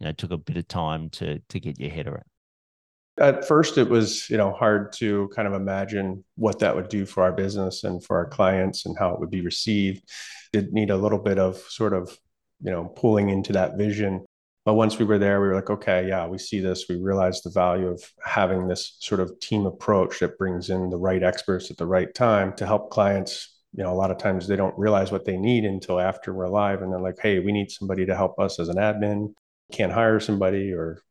you 0.00 0.06
know, 0.06 0.12
took 0.12 0.32
a 0.32 0.36
bit 0.36 0.56
of 0.56 0.66
time 0.66 1.08
to, 1.10 1.38
to 1.48 1.60
get 1.60 1.78
your 1.78 1.90
head 1.90 2.08
around? 2.08 2.24
At 3.20 3.46
first, 3.46 3.78
it 3.78 3.88
was 3.88 4.28
you 4.30 4.36
know 4.36 4.52
hard 4.52 4.92
to 4.94 5.30
kind 5.34 5.46
of 5.46 5.54
imagine 5.54 6.24
what 6.36 6.58
that 6.60 6.74
would 6.74 6.88
do 6.88 7.06
for 7.06 7.22
our 7.22 7.32
business 7.32 7.84
and 7.84 8.02
for 8.04 8.16
our 8.16 8.26
clients 8.26 8.86
and 8.86 8.96
how 8.98 9.12
it 9.14 9.20
would 9.20 9.30
be 9.30 9.42
received. 9.42 10.02
It 10.52 10.72
need 10.72 10.90
a 10.90 10.96
little 10.96 11.18
bit 11.18 11.38
of 11.38 11.58
sort 11.58 11.92
of 11.92 12.16
you 12.62 12.70
know 12.70 12.86
pulling 12.96 13.28
into 13.28 13.52
that 13.54 13.76
vision. 13.76 14.24
But 14.64 14.74
once 14.74 14.98
we 14.98 15.06
were 15.06 15.18
there, 15.18 15.40
we 15.40 15.48
were 15.48 15.54
like, 15.54 15.70
okay, 15.70 16.06
yeah, 16.08 16.26
we 16.26 16.38
see 16.38 16.60
this. 16.60 16.86
We 16.88 16.96
realize 16.96 17.40
the 17.40 17.50
value 17.50 17.88
of 17.88 18.02
having 18.22 18.68
this 18.68 18.96
sort 19.00 19.20
of 19.20 19.38
team 19.40 19.64
approach 19.66 20.18
that 20.20 20.36
brings 20.38 20.68
in 20.68 20.90
the 20.90 20.98
right 20.98 21.22
experts 21.22 21.70
at 21.70 21.78
the 21.78 21.86
right 21.86 22.12
time 22.14 22.52
to 22.56 22.66
help 22.66 22.90
clients 22.90 23.60
you 23.72 23.84
know, 23.84 23.92
a 23.92 23.94
lot 23.94 24.10
of 24.10 24.18
times 24.18 24.46
they 24.46 24.56
don't 24.56 24.76
realize 24.78 25.12
what 25.12 25.24
they 25.24 25.36
need 25.36 25.64
until 25.64 26.00
after 26.00 26.32
we're 26.32 26.48
live. 26.48 26.82
And 26.82 26.92
they're 26.92 27.00
like, 27.00 27.18
hey, 27.20 27.38
we 27.38 27.52
need 27.52 27.70
somebody 27.70 28.04
to 28.06 28.16
help 28.16 28.38
us 28.38 28.58
as 28.58 28.68
an 28.68 28.76
admin. 28.76 29.34
Can't 29.72 29.92
hire 29.92 30.18
somebody 30.18 30.72
or 30.72 31.02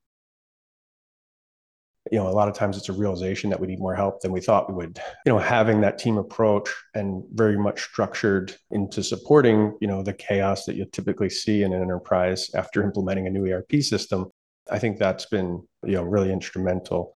you 2.12 2.18
know, 2.18 2.28
a 2.28 2.32
lot 2.32 2.48
of 2.48 2.56
times 2.56 2.78
it's 2.78 2.90
a 2.90 2.94
realization 2.94 3.50
that 3.50 3.60
we 3.60 3.68
need 3.68 3.80
more 3.80 3.96
help 3.96 4.22
than 4.22 4.32
we 4.32 4.42
thought 4.42 4.70
we 4.70 4.76
would. 4.76 5.00
You 5.26 5.32
know, 5.32 5.40
having 5.40 5.82
that 5.82 5.98
team 5.98 6.18
approach 6.18 6.70
and 6.96 7.24
very 7.34 7.58
much 7.58 7.82
structured 7.82 8.56
into 8.72 9.04
supporting, 9.04 9.78
you 9.82 9.88
know, 9.88 10.02
the 10.02 10.14
chaos 10.14 10.66
that 10.66 10.76
you 10.76 10.86
typically 10.86 11.30
see 11.30 11.64
in 11.64 11.74
an 11.74 11.82
enterprise 11.82 12.50
after 12.56 12.84
implementing 12.84 13.28
a 13.28 13.30
new 13.30 13.52
ERP 13.52 13.82
system, 13.82 14.30
I 14.72 14.80
think 14.80 14.98
that's 14.98 15.26
been, 15.28 15.66
you 15.84 15.94
know, 15.94 16.04
really 16.04 16.32
instrumental. 16.32 17.16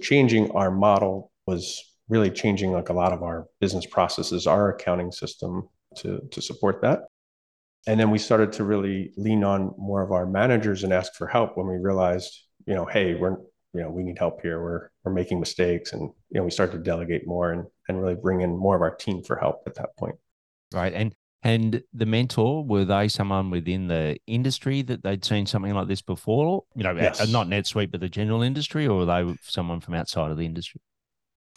Changing 0.00 0.50
our 0.52 0.70
model 0.70 1.30
was 1.46 1.82
really 2.08 2.30
changing 2.30 2.72
like 2.72 2.88
a 2.88 2.94
lot 2.94 3.12
of 3.12 3.22
our 3.22 3.46
business 3.60 3.86
processes, 3.86 4.46
our 4.46 4.70
accounting 4.70 5.12
system 5.12 5.68
to, 5.96 6.20
to 6.30 6.42
support 6.42 6.82
that. 6.82 7.04
And 7.86 7.98
then 7.98 8.10
we 8.10 8.18
started 8.18 8.52
to 8.54 8.64
really 8.64 9.12
lean 9.16 9.42
on 9.42 9.74
more 9.76 10.02
of 10.02 10.12
our 10.12 10.26
managers 10.26 10.84
and 10.84 10.92
ask 10.92 11.14
for 11.14 11.26
help 11.26 11.56
when 11.56 11.66
we 11.66 11.76
realized, 11.76 12.38
you 12.66 12.74
know, 12.74 12.84
hey, 12.84 13.14
we're, 13.14 13.36
you 13.74 13.80
know, 13.80 13.90
we 13.90 14.02
need 14.02 14.18
help 14.18 14.42
here. 14.42 14.62
We're, 14.62 14.90
we're 15.04 15.12
making 15.12 15.40
mistakes. 15.40 15.92
And, 15.92 16.02
you 16.30 16.38
know, 16.38 16.44
we 16.44 16.50
started 16.50 16.72
to 16.72 16.82
delegate 16.82 17.26
more 17.26 17.52
and, 17.52 17.66
and 17.88 18.00
really 18.00 18.14
bring 18.14 18.42
in 18.42 18.56
more 18.56 18.76
of 18.76 18.82
our 18.82 18.94
team 18.94 19.22
for 19.22 19.36
help 19.36 19.62
at 19.66 19.74
that 19.76 19.96
point. 19.96 20.16
Right. 20.72 20.92
And, 20.92 21.14
and 21.42 21.82
the 21.92 22.06
mentor, 22.06 22.64
were 22.64 22.84
they 22.84 23.08
someone 23.08 23.50
within 23.50 23.88
the 23.88 24.18
industry 24.26 24.82
that 24.82 25.02
they'd 25.02 25.24
seen 25.24 25.46
something 25.46 25.74
like 25.74 25.88
this 25.88 26.02
before? 26.02 26.64
You 26.76 26.84
know, 26.84 26.94
yes. 26.94 27.26
not 27.30 27.48
NetSuite, 27.48 27.90
but 27.90 28.00
the 28.00 28.08
general 28.08 28.42
industry, 28.42 28.86
or 28.86 28.98
were 28.98 29.06
they 29.06 29.34
someone 29.42 29.80
from 29.80 29.94
outside 29.94 30.30
of 30.30 30.36
the 30.36 30.46
industry? 30.46 30.80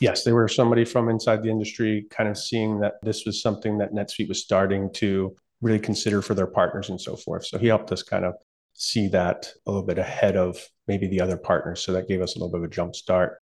Yes, 0.02 0.24
they 0.24 0.34
were 0.34 0.48
somebody 0.48 0.84
from 0.84 1.08
inside 1.08 1.44
the 1.44 1.50
industry, 1.50 2.06
kind 2.10 2.28
of 2.30 2.38
seeing 2.38 2.80
that 2.80 2.96
this 3.04 3.26
was 3.26 3.42
something 3.42 3.78
that 3.78 3.94
NetSuite 3.94 4.28
was 4.28 4.42
starting 4.42 4.92
to 4.94 5.36
really 5.62 5.80
consider 5.80 6.22
for 6.22 6.34
their 6.34 6.48
partners 6.48 6.90
and 6.90 7.00
so 7.00 7.16
forth. 7.16 7.46
So 7.46 7.58
he 7.58 7.68
helped 7.68 7.92
us 7.92 8.04
kind 8.04 8.26
of 8.26 8.34
see 8.76 9.08
that 9.08 9.48
a 9.66 9.72
little 9.72 9.86
bit 9.86 9.98
ahead 9.98 10.36
of 10.36 10.60
maybe 10.88 11.08
the 11.08 11.22
other 11.22 11.38
partners. 11.38 11.82
So 11.82 11.94
that 11.94 12.08
gave 12.08 12.22
us 12.22 12.36
a 12.36 12.40
little 12.40 12.52
bit 12.52 12.60
of 12.60 12.72
a 12.72 12.74
jump 12.74 12.96
start, 12.96 13.40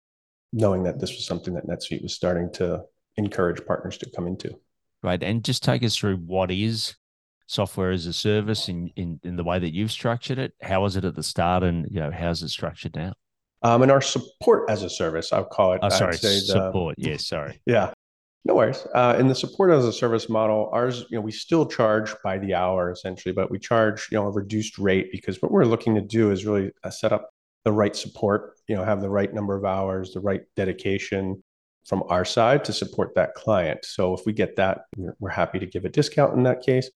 knowing 0.53 0.85
that 0.85 1.01
this 1.01 1.11
was 1.11 1.27
something 1.27 1.55
that 1.55 1.67
NetSuite 1.67 2.03
was 2.03 2.15
starting 2.15 2.51
to 2.55 2.83
encourage 3.17 3.65
partners 3.67 3.99
to 3.99 4.11
come 4.11 4.27
into. 4.27 4.55
Right. 5.03 5.23
And 5.23 5.45
just 5.45 5.63
take 5.63 5.83
us 5.83 5.97
through 5.97 6.17
what 6.17 6.51
is 6.51 6.95
software 7.47 7.91
as 7.91 8.07
a 8.07 8.13
service 8.13 8.69
in, 8.69 8.91
in, 8.97 9.21
in 9.23 9.37
the 9.37 9.45
way 9.45 9.59
that 9.59 9.75
you've 9.75 9.93
structured 9.93 10.39
it. 10.39 10.53
How 10.63 10.83
was 10.83 10.97
it 10.97 11.05
at 11.05 11.15
the 11.15 11.23
start 11.23 11.63
and 11.63 11.87
you 11.91 12.01
know 12.01 12.11
how's 12.11 12.43
it 12.43 12.49
structured 12.49 12.95
now? 12.95 13.15
Um, 13.63 13.83
and 13.83 13.91
our 13.91 14.01
support 14.01 14.69
as 14.69 14.83
a 14.83 14.91
service, 14.91 15.33
I'll 15.33 15.45
call 15.45 15.73
it. 15.73 15.81
Oh, 15.83 15.89
sorry, 15.89 16.17
support. 16.17 16.97
The, 16.99 17.11
yes, 17.11 17.27
sorry. 17.27 17.61
Yeah, 17.67 17.93
no 18.47 18.55
worries. 18.55 18.87
Uh, 18.95 19.17
in 19.19 19.27
the 19.27 19.35
support 19.35 19.73
as 19.73 19.85
a 19.85 19.93
service 19.93 20.29
model, 20.29 20.71
ours, 20.73 21.05
you 21.11 21.17
know, 21.17 21.21
we 21.21 21.33
still 21.33 21.67
charge 21.67 22.15
by 22.23 22.39
the 22.39 22.55
hour 22.55 22.93
essentially, 22.93 23.33
but 23.33 23.51
we 23.51 23.59
charge, 23.59 24.07
you 24.13 24.17
know, 24.17 24.27
a 24.27 24.31
reduced 24.31 24.79
rate 24.79 25.11
because 25.11 25.43
what 25.43 25.51
we're 25.51 25.65
looking 25.65 25.97
to 25.97 26.01
do 26.01 26.31
is 26.31 26.47
really 26.47 26.71
uh, 26.85 26.91
set 26.91 27.13
up 27.13 27.31
the 27.65 27.73
right 27.73 27.97
support, 27.97 28.55
you 28.69 28.77
know, 28.77 28.85
have 28.85 29.01
the 29.01 29.11
right 29.11 29.35
number 29.35 29.57
of 29.57 29.65
hours, 29.65 30.13
the 30.13 30.21
right 30.21 30.43
dedication 30.55 31.43
from 31.87 32.05
our 32.09 32.25
side 32.25 32.65
to 32.65 32.73
support 32.73 33.17
that 33.17 33.35
client. 33.35 33.85
So 33.85 34.15
if 34.15 34.25
we 34.25 34.33
get 34.33 34.55
that, 34.57 34.83
we're 35.19 35.31
happy 35.31 35.59
to 35.59 35.67
give 35.67 35.85
a 35.85 35.89
discount 35.89 36.37
in 36.37 36.45
that 36.45 36.63
case. 36.63 36.89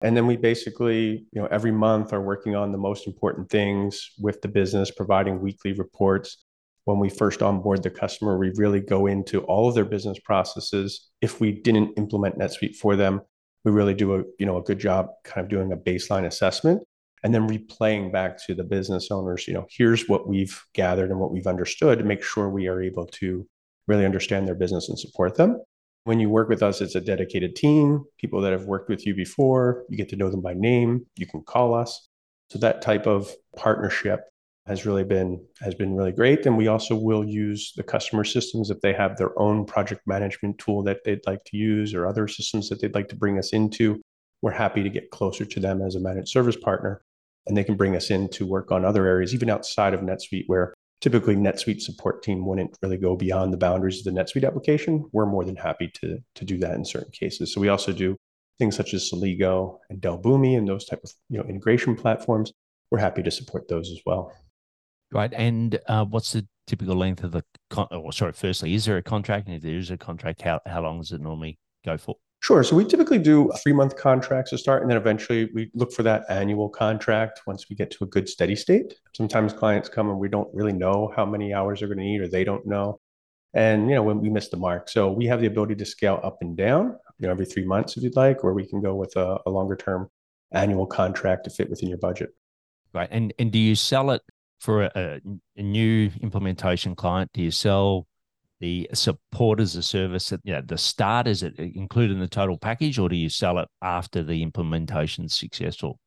And 0.00 0.16
then 0.16 0.26
we 0.26 0.36
basically, 0.36 1.26
you 1.32 1.40
know, 1.40 1.46
every 1.46 1.70
month 1.70 2.12
are 2.12 2.20
working 2.20 2.56
on 2.56 2.72
the 2.72 2.78
most 2.78 3.06
important 3.06 3.48
things 3.48 4.10
with 4.18 4.42
the 4.42 4.48
business, 4.48 4.90
providing 4.90 5.40
weekly 5.40 5.72
reports. 5.72 6.44
When 6.86 7.00
we 7.00 7.08
first 7.08 7.42
onboard 7.42 7.82
the 7.82 7.90
customer, 7.90 8.38
we 8.38 8.52
really 8.54 8.80
go 8.80 9.06
into 9.06 9.40
all 9.42 9.68
of 9.68 9.74
their 9.74 9.84
business 9.84 10.20
processes. 10.20 11.08
If 11.20 11.40
we 11.40 11.50
didn't 11.50 11.94
implement 11.96 12.38
NetSuite 12.38 12.76
for 12.76 12.94
them, 12.94 13.22
we 13.64 13.72
really 13.72 13.92
do 13.92 14.14
a, 14.14 14.22
you 14.38 14.46
know, 14.46 14.56
a 14.56 14.62
good 14.62 14.78
job 14.78 15.08
kind 15.24 15.44
of 15.44 15.50
doing 15.50 15.72
a 15.72 15.76
baseline 15.76 16.26
assessment 16.26 16.82
and 17.24 17.34
then 17.34 17.48
replaying 17.48 18.12
back 18.12 18.38
to 18.46 18.54
the 18.54 18.62
business 18.62 19.10
owners, 19.10 19.48
you 19.48 19.54
know, 19.54 19.66
here's 19.68 20.08
what 20.08 20.28
we've 20.28 20.64
gathered 20.74 21.10
and 21.10 21.18
what 21.18 21.32
we've 21.32 21.48
understood 21.48 21.98
to 21.98 22.04
make 22.04 22.22
sure 22.22 22.48
we 22.48 22.68
are 22.68 22.80
able 22.80 23.06
to 23.06 23.44
really 23.88 24.04
understand 24.04 24.46
their 24.46 24.54
business 24.54 24.88
and 24.88 24.96
support 24.96 25.34
them. 25.36 25.60
When 26.04 26.20
you 26.20 26.30
work 26.30 26.48
with 26.48 26.62
us, 26.62 26.80
it's 26.80 26.94
a 26.94 27.00
dedicated 27.00 27.56
team, 27.56 28.04
people 28.20 28.40
that 28.42 28.52
have 28.52 28.66
worked 28.66 28.88
with 28.88 29.04
you 29.04 29.12
before. 29.12 29.82
You 29.88 29.96
get 29.96 30.08
to 30.10 30.16
know 30.16 30.30
them 30.30 30.40
by 30.40 30.54
name. 30.54 31.04
You 31.16 31.26
can 31.26 31.42
call 31.42 31.74
us. 31.74 32.08
So 32.50 32.60
that 32.60 32.80
type 32.80 33.08
of 33.08 33.28
partnership 33.56 34.20
has 34.66 34.84
really 34.84 35.04
been 35.04 35.44
has 35.60 35.74
been 35.74 35.94
really 35.94 36.12
great. 36.12 36.44
And 36.44 36.56
we 36.56 36.68
also 36.68 36.96
will 36.96 37.24
use 37.24 37.72
the 37.76 37.82
customer 37.82 38.24
systems 38.24 38.70
if 38.70 38.80
they 38.80 38.92
have 38.92 39.16
their 39.16 39.38
own 39.38 39.64
project 39.64 40.02
management 40.06 40.58
tool 40.58 40.82
that 40.84 41.04
they'd 41.04 41.26
like 41.26 41.44
to 41.44 41.56
use 41.56 41.94
or 41.94 42.06
other 42.06 42.26
systems 42.26 42.68
that 42.68 42.80
they'd 42.80 42.94
like 42.94 43.08
to 43.08 43.16
bring 43.16 43.38
us 43.38 43.52
into. 43.52 44.00
We're 44.42 44.52
happy 44.52 44.82
to 44.82 44.90
get 44.90 45.10
closer 45.10 45.44
to 45.44 45.60
them 45.60 45.82
as 45.82 45.94
a 45.94 46.00
managed 46.00 46.28
service 46.28 46.56
partner. 46.56 47.02
And 47.46 47.56
they 47.56 47.64
can 47.64 47.76
bring 47.76 47.94
us 47.94 48.10
in 48.10 48.28
to 48.30 48.44
work 48.46 48.72
on 48.72 48.84
other 48.84 49.06
areas, 49.06 49.32
even 49.32 49.48
outside 49.48 49.94
of 49.94 50.00
NetSuite, 50.00 50.44
where 50.48 50.74
typically 51.00 51.36
NetSuite 51.36 51.80
support 51.80 52.24
team 52.24 52.44
wouldn't 52.44 52.76
really 52.82 52.96
go 52.96 53.14
beyond 53.14 53.52
the 53.52 53.56
boundaries 53.56 54.04
of 54.04 54.12
the 54.12 54.20
NetSuite 54.20 54.44
application. 54.44 55.08
We're 55.12 55.26
more 55.26 55.44
than 55.44 55.54
happy 55.54 55.90
to, 56.00 56.18
to 56.34 56.44
do 56.44 56.58
that 56.58 56.74
in 56.74 56.84
certain 56.84 57.12
cases. 57.12 57.52
So 57.54 57.60
we 57.60 57.68
also 57.68 57.92
do 57.92 58.16
things 58.58 58.74
such 58.74 58.94
as 58.94 59.10
Celigo 59.10 59.78
and 59.90 60.00
Dell 60.00 60.18
Boomi 60.18 60.56
and 60.56 60.66
those 60.66 60.86
type 60.86 61.00
of 61.04 61.12
you 61.28 61.38
know 61.38 61.44
integration 61.44 61.94
platforms. 61.94 62.52
We're 62.90 62.98
happy 62.98 63.22
to 63.22 63.30
support 63.30 63.68
those 63.68 63.90
as 63.90 64.00
well. 64.04 64.32
Right. 65.16 65.32
And 65.32 65.78
uh, 65.86 66.04
what's 66.04 66.32
the 66.32 66.46
typical 66.66 66.94
length 66.94 67.24
of 67.24 67.32
the 67.32 67.42
con- 67.70 67.88
oh, 67.90 68.10
sorry, 68.10 68.32
firstly, 68.32 68.74
is 68.74 68.84
there 68.84 68.98
a 68.98 69.02
contract? 69.02 69.46
And 69.46 69.56
if 69.56 69.62
there 69.62 69.76
is 69.76 69.90
a 69.90 69.96
contract, 69.96 70.42
how, 70.42 70.60
how 70.66 70.82
long 70.82 70.98
does 70.98 71.10
it 71.10 71.22
normally 71.22 71.58
go 71.86 71.96
for? 71.96 72.16
Sure. 72.40 72.62
So 72.62 72.76
we 72.76 72.84
typically 72.84 73.18
do 73.18 73.50
three 73.62 73.72
month 73.72 73.96
contracts 73.96 74.50
to 74.50 74.58
start, 74.58 74.82
and 74.82 74.90
then 74.90 74.98
eventually 74.98 75.48
we 75.54 75.70
look 75.72 75.90
for 75.90 76.02
that 76.02 76.24
annual 76.28 76.68
contract 76.68 77.40
once 77.46 77.70
we 77.70 77.76
get 77.76 77.90
to 77.92 78.04
a 78.04 78.06
good 78.06 78.28
steady 78.28 78.54
state. 78.54 78.94
Sometimes 79.14 79.54
clients 79.54 79.88
come 79.88 80.10
and 80.10 80.18
we 80.18 80.28
don't 80.28 80.54
really 80.54 80.74
know 80.74 81.10
how 81.16 81.24
many 81.24 81.54
hours 81.54 81.80
they're 81.80 81.88
going 81.88 81.98
to 81.98 82.04
need, 82.04 82.20
or 82.20 82.28
they 82.28 82.44
don't 82.44 82.66
know. 82.66 83.00
And, 83.54 83.88
you 83.88 83.94
know, 83.94 84.02
when 84.02 84.20
we 84.20 84.28
miss 84.28 84.48
the 84.48 84.58
mark. 84.58 84.90
So 84.90 85.10
we 85.10 85.24
have 85.26 85.40
the 85.40 85.46
ability 85.46 85.76
to 85.76 85.86
scale 85.86 86.20
up 86.22 86.38
and 86.42 86.54
down, 86.54 86.94
you 87.18 87.26
know, 87.26 87.30
every 87.30 87.46
three 87.46 87.64
months 87.64 87.96
if 87.96 88.02
you'd 88.02 88.16
like, 88.16 88.44
or 88.44 88.52
we 88.52 88.66
can 88.66 88.82
go 88.82 88.94
with 88.94 89.16
a, 89.16 89.38
a 89.46 89.50
longer 89.50 89.76
term 89.76 90.10
annual 90.52 90.84
contract 90.86 91.44
to 91.44 91.50
fit 91.50 91.70
within 91.70 91.88
your 91.88 91.96
budget. 91.96 92.34
Right. 92.92 93.08
And, 93.10 93.32
and 93.38 93.50
do 93.50 93.58
you 93.58 93.74
sell 93.74 94.10
it 94.10 94.20
for 94.60 94.84
a, 94.84 95.20
a 95.56 95.62
new 95.62 96.10
implementation 96.20 96.94
client? 96.94 97.30
Do 97.32 97.42
you 97.42 97.50
sell 97.50 98.06
the 98.60 98.88
support 98.94 99.60
as 99.60 99.76
a 99.76 99.82
service 99.82 100.32
at 100.32 100.40
you 100.44 100.52
know, 100.52 100.62
the 100.62 100.78
start? 100.78 101.26
Is 101.26 101.42
it 101.42 101.58
included 101.58 102.14
in 102.14 102.20
the 102.20 102.28
total 102.28 102.58
package 102.58 102.98
or 102.98 103.08
do 103.08 103.16
you 103.16 103.28
sell 103.28 103.58
it 103.58 103.68
after 103.82 104.22
the 104.22 104.42
implementation 104.42 105.24
is 105.24 105.34
successful? 105.34 105.98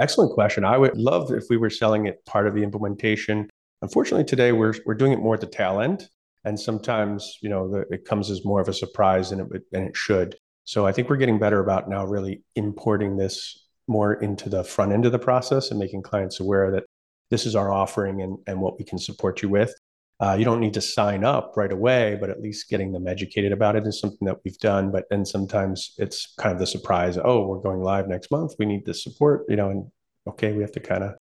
Excellent 0.00 0.32
question. 0.32 0.64
I 0.64 0.76
would 0.76 0.96
love 0.96 1.32
if 1.32 1.44
we 1.48 1.56
were 1.56 1.70
selling 1.70 2.06
it 2.06 2.24
part 2.26 2.46
of 2.46 2.54
the 2.54 2.62
implementation. 2.62 3.48
Unfortunately, 3.80 4.24
today 4.24 4.52
we're 4.52 4.74
we're 4.84 4.94
doing 4.94 5.12
it 5.12 5.20
more 5.20 5.34
at 5.34 5.40
the 5.40 5.46
tail 5.46 5.80
end, 5.80 6.08
and 6.44 6.58
sometimes 6.58 7.38
you 7.40 7.48
know 7.48 7.70
the, 7.70 7.86
it 7.90 8.04
comes 8.04 8.30
as 8.30 8.44
more 8.44 8.60
of 8.60 8.68
a 8.68 8.74
surprise 8.74 9.30
than 9.30 9.40
it 9.40 9.62
than 9.72 9.84
it 9.84 9.96
should. 9.96 10.36
So 10.64 10.86
I 10.86 10.92
think 10.92 11.08
we're 11.08 11.16
getting 11.16 11.38
better 11.38 11.60
about 11.60 11.88
now 11.88 12.04
really 12.04 12.42
importing 12.56 13.16
this 13.16 13.66
more 13.88 14.14
into 14.14 14.48
the 14.48 14.64
front 14.64 14.92
end 14.92 15.06
of 15.06 15.12
the 15.12 15.18
process 15.18 15.70
and 15.70 15.78
making 15.78 16.02
clients 16.02 16.40
aware 16.40 16.70
that 16.72 16.84
this 17.30 17.46
is 17.46 17.54
our 17.54 17.72
offering 17.72 18.22
and, 18.22 18.38
and 18.46 18.60
what 18.60 18.78
we 18.78 18.84
can 18.84 18.98
support 18.98 19.42
you 19.42 19.48
with. 19.48 19.74
Uh, 20.18 20.34
you 20.38 20.46
don't 20.46 20.60
need 20.60 20.72
to 20.72 20.80
sign 20.80 21.24
up 21.24 21.52
right 21.56 21.72
away, 21.72 22.16
but 22.18 22.30
at 22.30 22.40
least 22.40 22.70
getting 22.70 22.90
them 22.90 23.06
educated 23.06 23.52
about 23.52 23.76
it 23.76 23.86
is 23.86 24.00
something 24.00 24.24
that 24.26 24.38
we've 24.44 24.58
done. 24.58 24.90
But 24.90 25.04
then 25.10 25.26
sometimes 25.26 25.94
it's 25.98 26.34
kind 26.38 26.54
of 26.54 26.58
the 26.58 26.66
surprise. 26.66 27.18
Oh, 27.22 27.46
we're 27.46 27.60
going 27.60 27.82
live 27.82 28.08
next 28.08 28.30
month. 28.30 28.54
We 28.58 28.64
need 28.64 28.86
this 28.86 29.02
support, 29.02 29.44
you 29.48 29.56
know, 29.56 29.70
and 29.70 29.90
okay, 30.26 30.52
we 30.52 30.62
have 30.62 30.72
to 30.72 30.80
kind 30.80 31.04
of. 31.04 31.14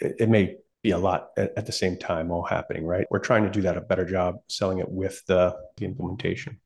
It, 0.00 0.16
it, 0.20 0.28
may 0.28 0.56
be 0.82 0.90
a 0.90 0.98
lot 0.98 1.28
at, 1.36 1.52
at, 1.56 1.66
the 1.66 1.72
same 1.72 1.96
time 1.98 2.32
all 2.32 2.42
happening, 2.42 2.84
right? 2.84 3.06
We're 3.10 3.20
trying 3.20 3.44
to 3.44 3.50
do 3.50 3.62
that 3.62 3.76
a 3.76 3.80
better 3.80 4.04
job 4.04 4.36
selling 4.48 4.78
it 4.78 4.88
with 4.88 5.24
the 5.26 5.54
the 5.76 5.84
implementation. 5.84 6.60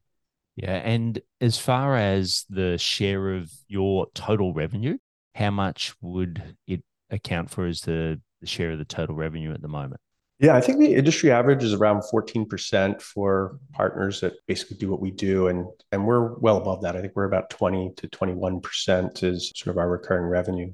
Yeah, 0.56 0.76
and 0.76 1.20
as 1.40 1.58
far 1.58 1.96
as 1.96 2.44
the 2.48 2.78
share 2.78 3.34
of 3.34 3.50
your 3.68 4.06
total 4.14 4.54
revenue, 4.54 4.98
how 5.34 5.50
much 5.50 5.94
would 6.00 6.56
it 6.66 6.82
account 7.10 7.50
for 7.50 7.66
as 7.66 7.82
the, 7.82 8.20
the 8.40 8.46
share 8.46 8.72
of 8.72 8.78
the 8.78 8.84
total 8.84 9.14
revenue 9.14 9.52
at 9.52 9.62
the 9.62 9.68
moment? 9.68 10.00
Yeah, 10.40 10.54
I 10.54 10.60
think 10.60 10.78
the 10.78 10.94
industry 10.94 11.32
average 11.32 11.64
is 11.64 11.74
around 11.74 12.02
14% 12.12 13.02
for 13.02 13.58
partners 13.72 14.20
that 14.20 14.34
basically 14.46 14.76
do 14.76 14.88
what 14.88 15.00
we 15.00 15.10
do. 15.10 15.48
And, 15.48 15.66
and 15.90 16.06
we're 16.06 16.34
well 16.38 16.58
above 16.58 16.82
that. 16.82 16.94
I 16.94 17.00
think 17.00 17.14
we're 17.16 17.24
about 17.24 17.50
20 17.50 17.94
to 17.96 18.08
21% 18.08 19.24
is 19.24 19.52
sort 19.56 19.74
of 19.74 19.78
our 19.78 19.88
recurring 19.88 20.26
revenue. 20.26 20.72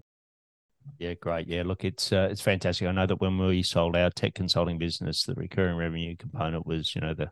Yeah, 0.98 1.14
great. 1.14 1.48
Yeah, 1.48 1.62
look, 1.64 1.82
it's 1.82 2.12
uh, 2.12 2.28
it's 2.30 2.42
fantastic. 2.42 2.86
I 2.86 2.92
know 2.92 3.06
that 3.06 3.20
when 3.20 3.38
we 3.38 3.62
sold 3.62 3.96
our 3.96 4.10
tech 4.10 4.34
consulting 4.34 4.76
business, 4.76 5.22
the 5.22 5.32
recurring 5.34 5.76
revenue 5.76 6.14
component 6.14 6.66
was, 6.66 6.94
you 6.94 7.00
know, 7.00 7.14
the 7.14 7.30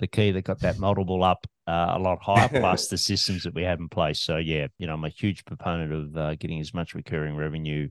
the 0.00 0.08
key 0.08 0.32
that 0.32 0.42
got 0.42 0.58
that 0.60 0.80
multiple 0.80 1.22
up 1.22 1.46
uh, 1.68 1.92
a 1.94 1.98
lot 2.00 2.18
higher, 2.20 2.48
plus 2.60 2.88
the 2.88 2.98
systems 2.98 3.44
that 3.44 3.54
we 3.54 3.62
have 3.62 3.78
in 3.78 3.88
place. 3.88 4.20
So 4.20 4.36
yeah, 4.36 4.66
you 4.78 4.88
know, 4.88 4.94
I'm 4.94 5.04
a 5.04 5.10
huge 5.10 5.44
proponent 5.44 5.92
of 5.92 6.16
uh, 6.16 6.34
getting 6.34 6.58
as 6.58 6.74
much 6.74 6.94
recurring 6.94 7.36
revenue 7.36 7.88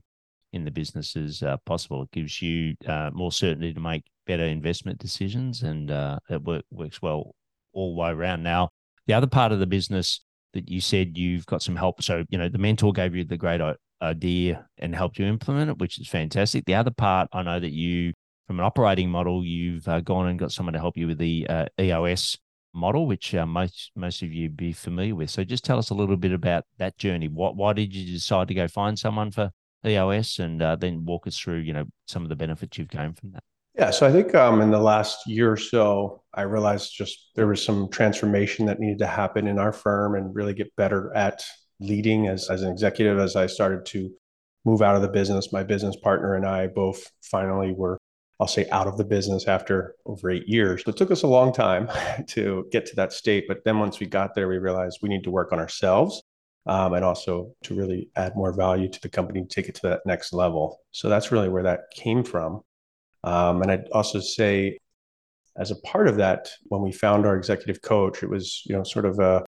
in 0.52 0.64
the 0.64 0.70
business 0.70 1.16
as 1.16 1.42
uh, 1.42 1.56
possible. 1.64 2.02
It 2.02 2.10
gives 2.12 2.42
you 2.42 2.74
uh, 2.86 3.10
more 3.12 3.32
certainty 3.32 3.72
to 3.72 3.80
make 3.80 4.04
better 4.26 4.44
investment 4.44 4.98
decisions, 4.98 5.62
and 5.62 5.90
uh, 5.90 6.18
it 6.28 6.42
work, 6.42 6.64
works 6.70 7.00
well 7.02 7.34
all 7.72 7.94
the 7.94 8.00
way 8.00 8.10
around. 8.10 8.42
Now, 8.42 8.70
the 9.06 9.14
other 9.14 9.26
part 9.26 9.52
of 9.52 9.58
the 9.58 9.66
business 9.66 10.20
that 10.52 10.68
you 10.68 10.80
said 10.80 11.16
you've 11.16 11.46
got 11.46 11.62
some 11.62 11.76
help. 11.76 12.02
So 12.02 12.24
you 12.28 12.38
know, 12.38 12.48
the 12.48 12.58
mentor 12.58 12.92
gave 12.92 13.14
you 13.14 13.24
the 13.24 13.36
great 13.36 13.60
idea 14.02 14.66
and 14.78 14.94
helped 14.94 15.18
you 15.18 15.26
implement 15.26 15.70
it, 15.70 15.78
which 15.78 15.98
is 15.98 16.08
fantastic. 16.08 16.64
The 16.64 16.74
other 16.74 16.90
part, 16.90 17.28
I 17.32 17.42
know 17.42 17.58
that 17.58 17.72
you, 17.72 18.12
from 18.46 18.58
an 18.58 18.64
operating 18.64 19.10
model, 19.10 19.44
you've 19.44 19.86
uh, 19.88 20.00
gone 20.00 20.28
and 20.28 20.38
got 20.38 20.52
someone 20.52 20.74
to 20.74 20.80
help 20.80 20.96
you 20.96 21.06
with 21.06 21.18
the 21.18 21.46
uh, 21.48 21.66
EOS 21.80 22.36
model, 22.74 23.06
which 23.06 23.34
uh, 23.34 23.46
most 23.46 23.90
most 23.94 24.22
of 24.22 24.32
you 24.32 24.48
be 24.48 24.72
familiar 24.72 25.14
with. 25.14 25.30
So 25.30 25.44
just 25.44 25.64
tell 25.64 25.78
us 25.78 25.90
a 25.90 25.94
little 25.94 26.16
bit 26.16 26.32
about 26.32 26.64
that 26.78 26.96
journey. 26.98 27.28
What 27.28 27.56
why 27.56 27.72
did 27.72 27.94
you 27.94 28.12
decide 28.12 28.48
to 28.48 28.54
go 28.54 28.68
find 28.68 28.98
someone 28.98 29.30
for 29.30 29.50
EOS, 29.86 30.38
and 30.38 30.62
uh, 30.62 30.76
then 30.76 31.04
walk 31.04 31.26
us 31.26 31.38
through, 31.38 31.58
you 31.58 31.72
know, 31.72 31.86
some 32.06 32.22
of 32.22 32.28
the 32.28 32.36
benefits 32.36 32.78
you've 32.78 32.88
gained 32.88 33.18
from 33.18 33.32
that. 33.32 33.42
Yeah, 33.74 33.90
so 33.90 34.06
I 34.06 34.12
think 34.12 34.34
um, 34.34 34.60
in 34.60 34.70
the 34.70 34.78
last 34.78 35.26
year 35.26 35.50
or 35.50 35.56
so, 35.56 36.22
I 36.34 36.42
realized 36.42 36.92
just 36.94 37.30
there 37.36 37.46
was 37.46 37.64
some 37.64 37.88
transformation 37.88 38.66
that 38.66 38.80
needed 38.80 38.98
to 38.98 39.06
happen 39.06 39.46
in 39.46 39.58
our 39.58 39.72
firm 39.72 40.14
and 40.14 40.34
really 40.34 40.52
get 40.52 40.74
better 40.76 41.10
at 41.16 41.42
leading 41.80 42.28
as, 42.28 42.50
as 42.50 42.62
an 42.62 42.70
executive 42.70 43.18
as 43.18 43.34
I 43.34 43.46
started 43.46 43.86
to 43.86 44.10
move 44.66 44.82
out 44.82 44.94
of 44.94 45.02
the 45.02 45.08
business. 45.08 45.52
My 45.52 45.62
business 45.62 45.96
partner 45.96 46.34
and 46.34 46.46
I 46.46 46.66
both 46.66 47.10
finally 47.22 47.72
were, 47.72 47.98
I'll 48.38 48.46
say, 48.46 48.68
out 48.68 48.86
of 48.86 48.98
the 48.98 49.04
business 49.04 49.48
after 49.48 49.94
over 50.04 50.30
eight 50.30 50.46
years. 50.46 50.84
So 50.84 50.90
it 50.90 50.98
took 50.98 51.10
us 51.10 51.22
a 51.22 51.26
long 51.26 51.50
time 51.52 51.88
to 52.28 52.66
get 52.70 52.84
to 52.86 52.96
that 52.96 53.14
state. 53.14 53.46
But 53.48 53.64
then 53.64 53.78
once 53.78 54.00
we 54.00 54.06
got 54.06 54.34
there, 54.34 54.48
we 54.48 54.58
realized 54.58 54.98
we 55.02 55.08
need 55.08 55.24
to 55.24 55.30
work 55.30 55.50
on 55.50 55.58
ourselves 55.58 56.22
um, 56.66 56.94
and 56.94 57.04
also 57.04 57.54
to 57.64 57.74
really 57.74 58.08
add 58.16 58.36
more 58.36 58.52
value 58.52 58.88
to 58.88 59.00
the 59.00 59.08
company, 59.08 59.44
take 59.48 59.68
it 59.68 59.74
to 59.76 59.88
that 59.88 60.00
next 60.06 60.32
level. 60.32 60.80
So 60.90 61.08
that's 61.08 61.32
really 61.32 61.48
where 61.48 61.64
that 61.64 61.90
came 61.94 62.22
from. 62.24 62.62
Um, 63.24 63.62
and 63.62 63.70
I'd 63.70 63.88
also 63.92 64.20
say, 64.20 64.78
as 65.56 65.70
a 65.70 65.76
part 65.82 66.08
of 66.08 66.16
that, 66.16 66.50
when 66.64 66.82
we 66.82 66.92
found 66.92 67.26
our 67.26 67.36
executive 67.36 67.82
coach, 67.82 68.22
it 68.22 68.30
was 68.30 68.62
you 68.66 68.74
know 68.76 68.84
sort 68.84 69.04
of 69.04 69.18
a 69.18 69.44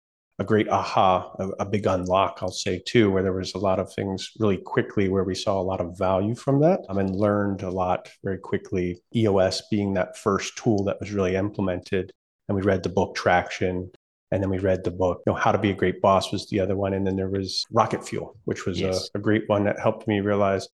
a 0.40 0.44
great 0.44 0.68
aha, 0.68 1.32
a, 1.40 1.48
a, 1.60 1.66
big 1.66 1.86
unlock, 1.86 2.38
I'll 2.40 2.50
say 2.50 2.80
too, 2.86 3.10
where 3.10 3.24
there 3.24 3.32
was 3.32 3.54
a 3.54 3.58
lot 3.58 3.80
of 3.80 3.92
things 3.92 4.30
really 4.38 4.56
quickly 4.56 5.08
where 5.08 5.24
we 5.24 5.34
saw 5.34 5.60
a 5.60 5.62
lot 5.62 5.80
of 5.80 5.98
value 5.98 6.36
from 6.36 6.60
that 6.60 6.80
um, 6.88 6.98
and 6.98 7.16
learned 7.16 7.62
a 7.62 7.70
lot 7.70 8.08
very 8.22 8.38
quickly. 8.38 9.00
EOS 9.16 9.62
being 9.68 9.94
that 9.94 10.16
first 10.16 10.56
tool 10.56 10.84
that 10.84 11.00
was 11.00 11.10
really 11.10 11.34
implemented. 11.34 12.12
And 12.46 12.56
we 12.56 12.62
read 12.62 12.84
the 12.84 12.88
book 12.88 13.16
Traction. 13.16 13.90
And 14.30 14.42
then 14.42 14.50
we 14.50 14.58
read 14.58 14.84
the 14.84 14.90
book, 14.90 15.22
you 15.26 15.32
know, 15.32 15.38
How 15.38 15.52
to 15.52 15.58
Be 15.58 15.70
a 15.70 15.74
Great 15.74 16.02
Boss 16.02 16.32
was 16.32 16.48
the 16.50 16.60
other 16.60 16.76
one. 16.76 16.92
And 16.92 17.06
then 17.06 17.16
there 17.16 17.30
was 17.30 17.64
Rocket 17.72 18.06
Fuel, 18.06 18.36
which 18.44 18.66
was 18.66 18.78
yes. 18.78 19.08
a, 19.14 19.18
a 19.18 19.22
great 19.22 19.44
one 19.48 19.64
that 19.64 19.78
helped 19.78 20.06
me 20.06 20.20
realize 20.20 20.68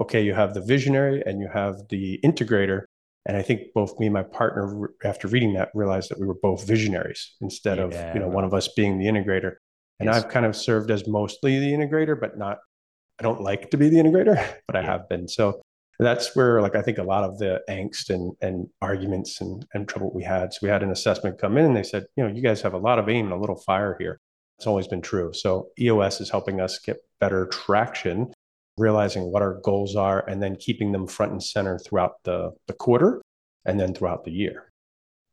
okay, 0.00 0.22
you 0.22 0.34
have 0.34 0.54
the 0.54 0.62
visionary 0.62 1.22
and 1.26 1.40
you 1.40 1.48
have 1.52 1.76
the 1.90 2.18
integrator. 2.24 2.84
And 3.26 3.36
I 3.36 3.42
think 3.42 3.72
both 3.74 3.98
me 4.00 4.06
and 4.06 4.14
my 4.14 4.22
partner, 4.22 4.90
after 5.04 5.28
reading 5.28 5.52
that, 5.54 5.68
realized 5.74 6.10
that 6.10 6.18
we 6.18 6.26
were 6.26 6.38
both 6.42 6.66
visionaries 6.66 7.34
instead 7.42 7.76
yeah, 7.76 7.84
of 7.84 8.14
you 8.14 8.20
know 8.20 8.28
one 8.28 8.44
of 8.44 8.54
us 8.54 8.68
being 8.68 8.98
the 8.98 9.04
integrator. 9.04 9.56
And 9.98 10.06
yes. 10.06 10.16
I've 10.16 10.30
kind 10.30 10.46
of 10.46 10.56
served 10.56 10.90
as 10.90 11.06
mostly 11.06 11.58
the 11.58 11.72
integrator, 11.72 12.18
but 12.18 12.38
not. 12.38 12.58
I 13.18 13.22
don't 13.22 13.42
like 13.42 13.70
to 13.72 13.76
be 13.76 13.90
the 13.90 13.98
integrator, 13.98 14.42
but 14.66 14.74
I 14.74 14.82
have 14.82 15.06
been. 15.10 15.28
So 15.28 15.60
that's 16.04 16.34
where, 16.36 16.60
like, 16.62 16.74
I 16.74 16.82
think 16.82 16.98
a 16.98 17.02
lot 17.02 17.24
of 17.24 17.38
the 17.38 17.62
angst 17.68 18.10
and 18.10 18.32
and 18.40 18.68
arguments 18.80 19.40
and 19.40 19.66
and 19.74 19.88
trouble 19.88 20.12
we 20.14 20.22
had. 20.22 20.52
So 20.52 20.60
we 20.62 20.68
had 20.68 20.82
an 20.82 20.90
assessment 20.90 21.38
come 21.38 21.56
in, 21.58 21.64
and 21.64 21.76
they 21.76 21.82
said, 21.82 22.06
you 22.16 22.24
know, 22.24 22.34
you 22.34 22.42
guys 22.42 22.62
have 22.62 22.74
a 22.74 22.78
lot 22.78 22.98
of 22.98 23.08
aim 23.08 23.26
and 23.26 23.34
a 23.34 23.40
little 23.40 23.60
fire 23.60 23.96
here. 23.98 24.20
It's 24.58 24.66
always 24.66 24.88
been 24.88 25.02
true. 25.02 25.32
So 25.32 25.68
EOS 25.78 26.20
is 26.20 26.30
helping 26.30 26.60
us 26.60 26.78
get 26.78 26.98
better 27.18 27.46
traction 27.46 28.32
realizing 28.80 29.30
what 29.30 29.42
our 29.42 29.60
goals 29.62 29.94
are 29.94 30.26
and 30.28 30.42
then 30.42 30.56
keeping 30.56 30.90
them 30.90 31.06
front 31.06 31.32
and 31.32 31.42
center 31.42 31.78
throughout 31.78 32.14
the, 32.24 32.50
the 32.66 32.72
quarter 32.72 33.20
and 33.64 33.78
then 33.78 33.94
throughout 33.94 34.24
the 34.24 34.30
year. 34.30 34.72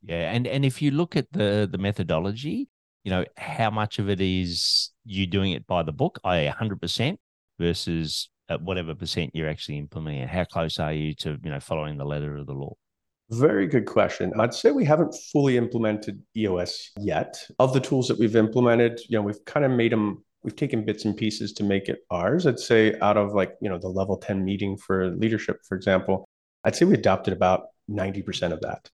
Yeah. 0.03 0.31
And 0.31 0.45
and 0.45 0.63
if 0.63 0.81
you 0.81 0.91
look 0.91 1.15
at 1.15 1.31
the 1.31 1.67
the 1.69 1.77
methodology, 1.77 2.67
you 3.03 3.09
know, 3.09 3.25
how 3.37 3.71
much 3.71 3.99
of 3.99 4.09
it 4.09 4.21
is 4.21 4.91
you 5.05 5.25
doing 5.25 5.53
it 5.53 5.65
by 5.65 5.81
the 5.81 5.91
book, 5.91 6.19
i.e. 6.23 6.47
100% 6.47 7.17
versus 7.59 8.29
at 8.49 8.61
whatever 8.61 8.95
percent 8.95 9.31
you're 9.33 9.49
actually 9.49 9.77
implementing 9.77 10.27
How 10.27 10.43
close 10.45 10.79
are 10.79 10.93
you 10.93 11.13
to, 11.15 11.37
you 11.43 11.49
know, 11.49 11.59
following 11.59 11.97
the 11.97 12.05
letter 12.05 12.35
of 12.35 12.47
the 12.47 12.53
law? 12.53 12.73
Very 13.29 13.67
good 13.67 13.85
question. 13.85 14.31
I'd 14.39 14.53
say 14.53 14.71
we 14.71 14.85
haven't 14.85 15.13
fully 15.33 15.57
implemented 15.57 16.21
EOS 16.35 16.91
yet. 16.97 17.45
Of 17.59 17.73
the 17.73 17.81
tools 17.81 18.07
that 18.07 18.17
we've 18.17 18.37
implemented, 18.37 19.01
you 19.09 19.17
know, 19.17 19.21
we've 19.21 19.43
kind 19.45 19.65
of 19.65 19.71
made 19.71 19.91
them 19.91 20.23
we've 20.43 20.55
taken 20.55 20.85
bits 20.85 21.03
and 21.03 21.17
pieces 21.17 21.51
to 21.53 21.63
make 21.63 21.89
it 21.89 21.99
ours. 22.09 22.47
I'd 22.47 22.59
say 22.59 22.97
out 23.01 23.17
of 23.17 23.33
like, 23.33 23.55
you 23.61 23.69
know, 23.69 23.77
the 23.77 23.89
level 23.89 24.15
10 24.15 24.45
meeting 24.45 24.77
for 24.77 25.09
leadership, 25.09 25.59
for 25.67 25.75
example, 25.75 26.25
I'd 26.63 26.75
say 26.75 26.85
we 26.85 26.93
adopted 26.93 27.33
about 27.33 27.65
90% 27.89 28.53
of 28.53 28.61
that. 28.61 28.89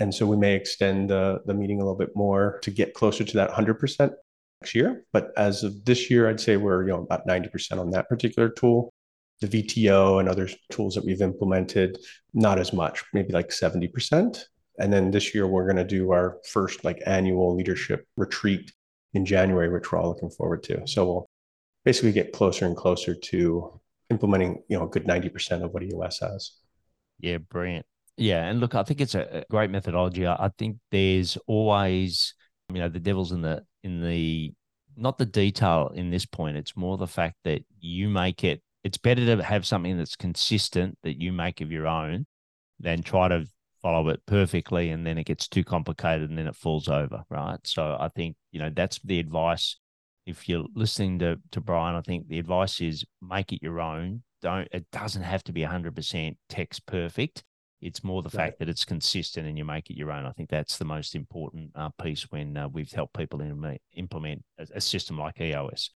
And 0.00 0.14
so 0.14 0.26
we 0.26 0.36
may 0.36 0.54
extend 0.54 1.08
the, 1.08 1.40
the 1.46 1.54
meeting 1.54 1.80
a 1.80 1.82
little 1.82 1.96
bit 1.96 2.14
more 2.14 2.58
to 2.62 2.70
get 2.70 2.92
closer 2.92 3.24
to 3.24 3.36
that 3.36 3.50
100% 3.50 4.10
next 4.60 4.74
year. 4.74 5.04
But 5.12 5.30
as 5.36 5.64
of 5.64 5.84
this 5.86 6.10
year, 6.10 6.28
I'd 6.28 6.40
say 6.40 6.56
we're, 6.56 6.82
you 6.82 6.88
know, 6.88 7.02
about 7.02 7.26
90% 7.26 7.78
on 7.78 7.90
that 7.92 8.08
particular 8.08 8.48
tool. 8.48 8.92
The 9.40 9.48
VTO 9.48 10.20
and 10.20 10.28
other 10.28 10.48
tools 10.70 10.94
that 10.94 11.04
we've 11.04 11.22
implemented, 11.22 11.98
not 12.34 12.58
as 12.58 12.72
much, 12.72 13.04
maybe 13.12 13.32
like 13.32 13.50
70%. 13.50 14.44
And 14.80 14.92
then 14.92 15.10
this 15.10 15.34
year, 15.34 15.46
we're 15.46 15.64
going 15.64 15.76
to 15.76 15.84
do 15.84 16.12
our 16.12 16.38
first 16.48 16.84
like 16.84 17.02
annual 17.06 17.54
leadership 17.54 18.06
retreat 18.16 18.72
in 19.14 19.24
January, 19.24 19.68
which 19.68 19.90
we're 19.90 20.00
all 20.00 20.08
looking 20.08 20.30
forward 20.30 20.62
to. 20.64 20.86
So 20.86 21.04
we'll 21.04 21.30
basically 21.84 22.12
get 22.12 22.32
closer 22.32 22.66
and 22.66 22.76
closer 22.76 23.14
to 23.14 23.80
implementing, 24.10 24.62
you 24.68 24.78
know, 24.78 24.84
a 24.84 24.88
good 24.88 25.06
90% 25.06 25.62
of 25.62 25.72
what 25.72 25.82
EOS 25.82 26.20
has. 26.20 26.52
Yeah, 27.20 27.38
brilliant. 27.38 27.86
Yeah. 28.16 28.44
And 28.44 28.60
look, 28.60 28.74
I 28.74 28.82
think 28.82 29.00
it's 29.00 29.14
a 29.14 29.44
great 29.50 29.70
methodology. 29.70 30.26
I 30.26 30.50
think 30.58 30.78
there's 30.90 31.38
always, 31.46 32.34
you 32.72 32.80
know, 32.80 32.88
the 32.88 33.00
devil's 33.00 33.32
in 33.32 33.42
the, 33.42 33.64
in 33.82 34.02
the, 34.02 34.52
not 34.96 35.18
the 35.18 35.26
detail 35.26 35.92
in 35.94 36.10
this 36.10 36.26
point. 36.26 36.56
It's 36.56 36.76
more 36.76 36.96
the 36.96 37.06
fact 37.06 37.36
that 37.44 37.62
you 37.80 38.08
make 38.08 38.42
it, 38.44 38.60
it's 38.84 38.98
better 38.98 39.24
to 39.26 39.42
have 39.42 39.66
something 39.66 39.96
that's 39.96 40.16
consistent 40.16 40.98
that 41.02 41.20
you 41.20 41.32
make 41.32 41.60
of 41.60 41.72
your 41.72 41.86
own 41.86 42.26
than 42.80 43.02
try 43.02 43.28
to 43.28 43.46
follow 43.82 44.08
it 44.08 44.20
perfectly 44.26 44.90
and 44.90 45.06
then 45.06 45.18
it 45.18 45.24
gets 45.24 45.46
too 45.46 45.64
complicated 45.64 46.28
and 46.28 46.38
then 46.38 46.46
it 46.46 46.56
falls 46.56 46.88
over 46.88 47.22
right? 47.30 47.58
So 47.64 47.96
i 47.98 48.08
think 48.08 48.36
you 48.52 48.60
know 48.60 48.70
that's 48.74 48.98
the 49.00 49.18
advice. 49.18 49.76
If 50.26 50.48
you're 50.48 50.66
listening 50.74 51.18
to 51.20 51.36
to 51.52 51.60
bryan 51.60 51.96
i 51.96 52.02
think 52.02 52.28
the 52.28 52.38
advice 52.38 52.80
is 52.80 53.04
make 53.22 53.52
it 53.52 53.62
your 53.62 53.80
own. 53.80 54.22
Don't 54.42 54.68
it 54.72 54.86
doesn't 54.92 55.22
have 55.22 55.42
to 55.44 55.52
be 55.52 55.62
100% 55.62 56.36
text 56.48 56.86
perfect. 56.86 57.44
It's 57.80 58.02
more 58.02 58.22
the 58.22 58.36
right. 58.36 58.46
fact 58.46 58.58
that 58.58 58.68
it's 58.68 58.84
consistent 58.84 59.46
and 59.46 59.56
you 59.56 59.64
make 59.64 59.88
it 59.88 59.96
your 59.96 60.10
own. 60.10 60.26
I 60.26 60.32
think 60.32 60.50
that's 60.50 60.78
the 60.78 60.84
most 60.84 61.14
important 61.14 61.70
uh, 61.76 61.90
piece 62.02 62.28
when 62.30 62.56
uh, 62.56 62.68
we've 62.68 62.90
helped 62.90 63.16
people 63.16 63.40
in, 63.40 63.78
implement 63.94 64.42
a, 64.58 64.66
a 64.74 64.80
system 64.80 65.16
like 65.16 65.40
eos 65.40 65.90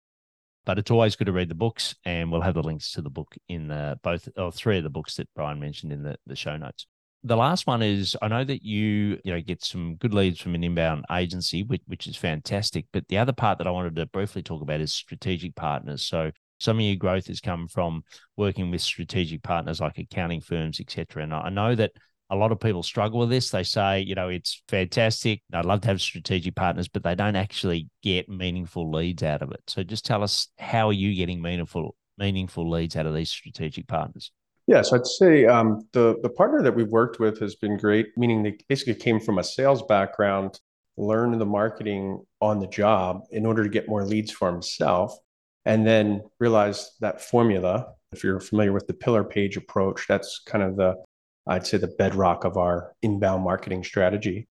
but 0.65 0.78
it's 0.78 0.91
always 0.91 1.15
good 1.15 1.26
to 1.26 1.32
read 1.32 1.50
the 1.50 1.56
books 1.56 1.95
and 2.06 2.32
we'll 2.32 2.41
have 2.41 2.54
the 2.54 2.63
links 2.63 2.91
to 2.91 3.02
the 3.02 3.10
book 3.10 3.36
in 3.50 3.67
the 3.67 4.00
both 4.04 4.28
or 4.38 4.52
three 4.52 4.78
of 4.78 4.84
the 4.84 4.89
books 4.89 5.15
that 5.15 5.28
bryan 5.36 5.60
mentioned 5.60 5.91
in 5.91 6.04
the, 6.04 6.15
the 6.28 6.36
show 6.36 6.58
notes 6.58 6.88
the 7.24 7.38
last 7.38 7.67
one 7.67 7.82
is 7.82 8.17
I 8.21 8.28
know 8.28 8.43
that 8.43 8.63
you 8.63 9.19
you 9.24 9.34
know 9.34 9.41
get 9.41 9.63
some 9.63 9.95
good 9.95 10.13
leads 10.13 10.39
from 10.41 10.56
an 10.56 10.63
inbound 10.63 11.06
agency, 11.12 11.63
which, 11.63 11.82
which 11.86 12.08
is 12.08 12.15
fantastic. 12.15 12.86
But 12.91 13.08
the 13.10 13.19
other 13.19 13.34
part 13.34 13.60
that 13.60 13.67
I 13.67 13.71
wanted 13.71 13.95
to 13.97 14.08
briefly 14.08 14.41
talk 14.41 14.62
about 14.62 14.82
is 14.82 14.93
strategic 14.93 15.56
partners. 15.56 16.04
So 16.04 16.32
some 16.60 16.78
of 16.78 16.84
your 16.84 16.95
growth 16.95 17.28
has 17.28 17.39
come 17.39 17.67
from 17.67 18.04
working 18.38 18.71
with 18.71 18.82
strategic 18.82 19.43
partners 19.43 19.80
like 19.80 19.97
accounting 19.97 20.41
firms, 20.41 20.80
etc. 20.80 21.24
And 21.24 21.34
I 21.34 21.50
know 21.50 21.76
that 21.76 21.91
a 22.32 22.36
lot 22.36 22.54
of 22.54 22.62
people 22.62 22.82
struggle 22.82 23.20
with 23.20 23.30
this. 23.30 23.50
They 23.50 23.63
say, 23.63 24.00
you 24.00 24.15
know, 24.15 24.30
it's 24.30 24.63
fantastic. 24.70 25.44
I'd 25.54 25.65
love 25.65 25.82
to 25.82 25.89
have 25.89 26.02
strategic 26.02 26.56
partners, 26.56 26.88
but 26.88 27.04
they 27.04 27.13
don't 27.13 27.36
actually 27.36 27.89
get 28.02 28.30
meaningful 28.30 28.89
leads 28.89 29.22
out 29.22 29.41
of 29.41 29.52
it. 29.52 29.62
So 29.67 29.84
just 29.84 30.06
tell 30.06 30.24
us 30.24 30.48
how 30.58 30.88
are 30.88 30.94
you 30.94 31.13
getting 31.13 31.41
meaningful 31.41 31.96
meaningful 32.17 32.70
leads 32.70 32.96
out 32.96 33.06
of 33.06 33.13
these 33.13 33.30
strategic 33.30 33.88
partners? 33.88 34.32
Yeah, 34.65 34.82
so 34.82 34.96
I'd 34.96 35.06
say 35.06 35.46
um, 35.46 35.88
the 35.91 36.20
the 36.24 36.30
partner 36.30 36.62
that 36.62 36.74
we've 36.74 36.88
worked 36.88 37.20
with 37.20 37.38
has 37.41 37.56
been 37.56 37.76
great. 37.76 38.08
Meaning 38.15 38.44
they 38.44 38.58
basically 38.70 38.96
came 38.96 39.20
from 39.20 39.38
a 39.38 39.44
sales 39.44 39.84
background, 39.84 40.58
learned 40.96 41.39
the 41.41 41.46
marketing 41.46 42.24
on 42.39 42.60
the 42.60 42.67
job 42.67 43.24
in 43.32 43.46
order 43.46 43.63
to 43.63 43.70
get 43.70 43.89
more 43.89 44.06
leads 44.06 44.32
for 44.32 44.50
himself, 44.50 45.17
and 45.65 45.86
then 45.86 46.22
realized 46.39 46.91
that 47.02 47.22
formula. 47.22 47.88
If 48.13 48.24
you're 48.24 48.39
familiar 48.39 48.74
with 48.74 48.88
the 48.88 48.94
pillar 48.94 49.24
page 49.24 49.58
approach, 49.58 50.06
that's 50.08 50.41
kind 50.46 50.63
of 50.63 50.76
the 50.78 50.96
I'd 51.47 51.65
say 51.65 51.77
the 51.77 51.88
bedrock 51.88 52.43
of 52.43 52.58
our 52.58 52.93
inbound 53.01 53.43
marketing 53.43 53.84
strategy. 53.84 54.47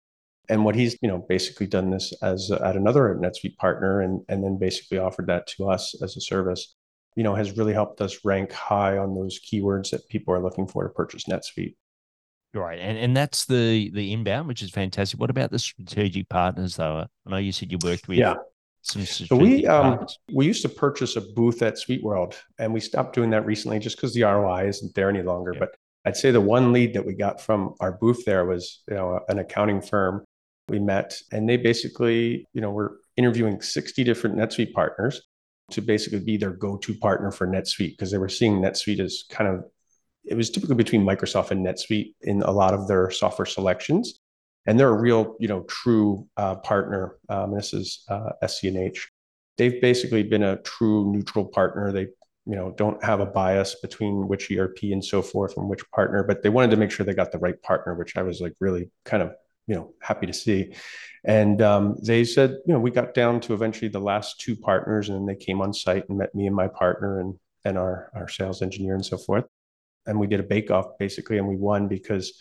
And 0.50 0.66
what 0.66 0.76
he's, 0.76 0.98
you 1.02 1.08
know, 1.08 1.24
basically 1.30 1.68
done 1.68 1.92
this 1.92 2.12
as 2.24 2.50
at 2.50 2.76
another 2.76 3.16
NetSuite 3.22 3.58
partner, 3.58 4.02
and 4.02 4.22
and 4.30 4.44
then 4.44 4.58
basically 4.58 4.98
offered 4.98 5.28
that 5.28 5.46
to 5.58 5.70
us 5.70 5.96
as 6.02 6.18
a 6.18 6.22
service. 6.22 6.76
you 7.16 7.24
know, 7.24 7.36
has 7.36 7.58
really 7.58 7.74
helped 7.74 8.02
us 8.02 8.24
rank 8.24 8.52
high 8.52 8.98
on 8.98 9.14
those 9.16 9.40
keywords 9.40 9.92
that 9.92 10.08
people 10.10 10.34
are 10.34 10.42
looking 10.42 10.68
for 10.68 10.84
to 10.84 10.90
purchase 10.90 11.26
NetSuite. 11.30 11.76
Right, 12.54 12.80
and 12.80 12.98
and 12.98 13.16
that's 13.16 13.46
the 13.46 13.92
the 13.92 14.12
inbound, 14.12 14.48
which 14.48 14.64
is 14.64 14.72
fantastic. 14.72 15.20
What 15.20 15.30
about 15.30 15.52
the 15.52 15.60
strategic 15.60 16.30
partners, 16.30 16.78
though? 16.78 17.06
I 17.28 17.30
know 17.30 17.38
you 17.38 17.52
said 17.52 17.72
you 17.72 17.78
worked 17.84 18.08
with 18.08 18.18
yeah. 18.18 18.36
some 18.82 19.04
strategic 19.04 19.28
so 19.28 19.36
we 19.36 19.68
um, 19.68 20.08
we 20.34 20.48
used 20.48 20.64
to 20.64 20.70
purchase 20.70 21.16
a 21.16 21.22
booth 21.22 21.62
at 21.62 21.76
SuiteWorld 21.76 22.36
and 22.58 22.74
we 22.74 22.80
stopped 22.80 23.14
doing 23.14 23.30
that 23.32 23.46
recently 23.46 23.78
just 23.78 23.98
because 23.98 24.16
the 24.16 24.24
ROI 24.24 24.68
isn't 24.68 24.96
there 24.96 25.10
any 25.10 25.22
longer. 25.22 25.52
Yeah. 25.54 25.60
But 25.60 25.76
I'd 26.06 26.18
say 26.18 26.32
the 26.32 26.42
one 26.42 26.72
lead 26.72 26.94
that 26.94 27.06
we 27.06 27.14
got 27.14 27.42
from 27.42 27.76
our 27.80 27.92
booth 27.92 28.26
there 28.26 28.46
was 28.46 28.82
you 28.88 28.96
know 28.96 29.20
an 29.28 29.40
accounting 29.40 29.82
firm 29.82 30.24
we 30.68 30.80
met, 30.80 31.18
and 31.32 31.48
they 31.48 31.58
basically 31.58 32.48
you 32.54 32.62
know 32.62 32.72
were 32.72 33.00
interviewing 33.18 33.62
sixty 33.62 34.04
different 34.04 34.38
NetSuite 34.38 34.74
partners 34.74 35.22
to 35.72 35.82
basically 35.82 36.20
be 36.20 36.38
their 36.38 36.52
go-to 36.52 36.96
partner 36.96 37.32
for 37.32 37.48
NetSuite 37.48 37.92
because 37.92 38.12
they 38.12 38.18
were 38.18 38.30
seeing 38.30 38.60
NetSuite 38.60 39.00
as 39.00 39.24
kind 39.30 39.50
of 39.50 39.66
it 40.26 40.36
was 40.36 40.50
typically 40.50 40.76
between 40.76 41.04
Microsoft 41.04 41.52
and 41.52 41.66
NetSuite 41.66 42.14
in 42.22 42.42
a 42.44 42.52
lot 42.52 42.74
of 42.74 42.88
their 42.88 43.10
software 43.10 43.46
selections. 43.46 44.20
And 44.66 44.80
they're 44.80 44.90
a 44.90 45.00
real, 45.00 45.36
you 45.40 45.48
know, 45.48 45.62
true 45.62 46.28
uh, 46.38 46.56
partner. 46.56 47.16
Um, 47.30 47.56
this 47.56 47.74
is 47.74 48.04
uh, 48.10 48.32
SC&H. 48.46 49.10
They've 49.58 49.82
basically 49.82 50.24
been 50.24 50.44
a 50.44 50.62
true 50.62 51.12
neutral 51.12 51.46
partner. 51.46 51.92
They, 51.92 52.08
you 52.50 52.56
know, 52.56 52.74
don't 52.78 53.04
have 53.04 53.20
a 53.20 53.26
bias 53.26 53.76
between 53.82 54.28
which 54.28 54.52
ERP 54.52 54.78
and 54.84 55.04
so 55.04 55.22
forth 55.22 55.56
and 55.58 55.70
which 55.70 55.90
partner, 55.92 56.24
but 56.24 56.42
they 56.42 56.50
wanted 56.50 56.72
to 56.72 56.78
make 56.78 56.92
sure 56.92 57.06
they 57.06 57.14
got 57.14 57.32
the 57.32 57.40
right 57.40 57.62
partner, 57.62 57.96
which 57.96 58.18
I 58.18 58.24
was 58.24 58.42
like 58.42 58.54
really 58.60 58.90
kind 59.06 59.22
of, 59.22 59.34
you 59.68 59.76
know, 59.76 59.94
happy 60.02 60.26
to 60.26 60.34
see. 60.34 60.74
And 61.24 61.62
um, 61.62 61.98
they 62.04 62.24
said, 62.24 62.52
you 62.66 62.74
know, 62.74 62.80
we 62.80 62.92
got 62.92 63.14
down 63.14 63.40
to 63.42 63.54
eventually 63.54 63.90
the 63.90 64.00
last 64.00 64.40
two 64.40 64.56
partners, 64.56 65.10
and 65.10 65.18
then 65.18 65.26
they 65.26 65.36
came 65.36 65.62
on 65.62 65.74
site 65.74 66.08
and 66.10 66.18
met 66.18 66.34
me 66.34 66.48
and 66.48 66.56
my 66.56 66.68
partner 66.68 67.20
and 67.20 67.36
and 67.66 67.78
our 67.78 68.10
our 68.16 68.30
sales 68.30 68.62
engineer 68.62 68.96
and 68.96 69.06
so 69.06 69.18
forth 69.18 69.46
and 70.10 70.20
we 70.20 70.28
did 70.28 70.40
a 70.40 70.44
bake 70.44 70.72
off 70.72 70.98
basically, 70.98 71.38
and 71.38 71.48
we 71.48 71.56
won 71.56 71.88
because 71.88 72.34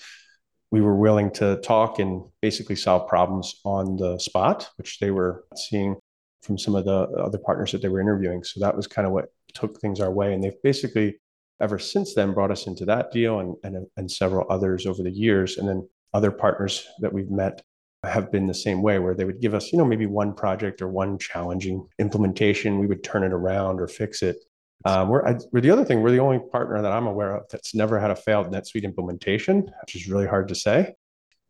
we 0.70 0.80
were 0.80 0.96
willing 0.96 1.30
to 1.32 1.56
talk 1.60 1.98
and 1.98 2.22
basically 2.42 2.76
solve 2.76 3.08
problems 3.08 3.60
on 3.64 3.96
the 3.96 4.18
spot, 4.18 4.68
which 4.76 4.98
they 4.98 5.10
were 5.10 5.44
seeing 5.54 5.96
from 6.42 6.58
some 6.58 6.74
of 6.74 6.84
the 6.84 6.92
other 6.92 7.38
partners 7.38 7.72
that 7.72 7.82
they 7.82 7.88
were 7.88 8.00
interviewing. 8.00 8.42
So 8.42 8.60
that 8.60 8.76
was 8.76 8.86
kind 8.86 9.06
of 9.06 9.12
what 9.12 9.26
took 9.54 9.80
things 9.80 10.00
our 10.00 10.10
way. 10.10 10.34
And 10.34 10.42
they've 10.42 10.62
basically 10.62 11.18
ever 11.60 11.78
since 11.78 12.14
then 12.14 12.32
brought 12.34 12.50
us 12.50 12.66
into 12.66 12.84
that 12.84 13.10
deal 13.10 13.40
and, 13.40 13.56
and, 13.64 13.86
and 13.96 14.10
several 14.10 14.46
others 14.50 14.86
over 14.86 15.02
the 15.02 15.10
years. 15.10 15.58
And 15.58 15.68
then 15.68 15.88
other 16.14 16.30
partners 16.30 16.86
that 17.00 17.12
we've 17.12 17.30
met 17.30 17.62
have 18.04 18.30
been 18.30 18.46
the 18.46 18.54
same 18.54 18.80
way 18.80 18.98
where 18.98 19.14
they 19.14 19.24
would 19.24 19.40
give 19.40 19.54
us, 19.54 19.72
you 19.72 19.78
know, 19.78 19.84
maybe 19.84 20.06
one 20.06 20.32
project 20.32 20.80
or 20.80 20.88
one 20.88 21.18
challenging 21.18 21.86
implementation. 21.98 22.78
We 22.78 22.86
would 22.86 23.02
turn 23.02 23.24
it 23.24 23.32
around 23.32 23.80
or 23.80 23.88
fix 23.88 24.22
it. 24.22 24.36
Um, 24.84 25.08
we're, 25.08 25.26
I, 25.26 25.36
we're 25.52 25.60
the 25.60 25.70
other 25.70 25.84
thing, 25.84 26.02
we're 26.02 26.12
the 26.12 26.20
only 26.20 26.38
partner 26.38 26.80
that 26.80 26.92
I'm 26.92 27.08
aware 27.08 27.34
of 27.34 27.48
that's 27.50 27.74
never 27.74 27.98
had 27.98 28.12
a 28.12 28.16
failed 28.16 28.46
NetSuite 28.52 28.84
implementation, 28.84 29.68
which 29.80 29.96
is 29.96 30.08
really 30.08 30.26
hard 30.26 30.46
to 30.48 30.54
say. 30.54 30.94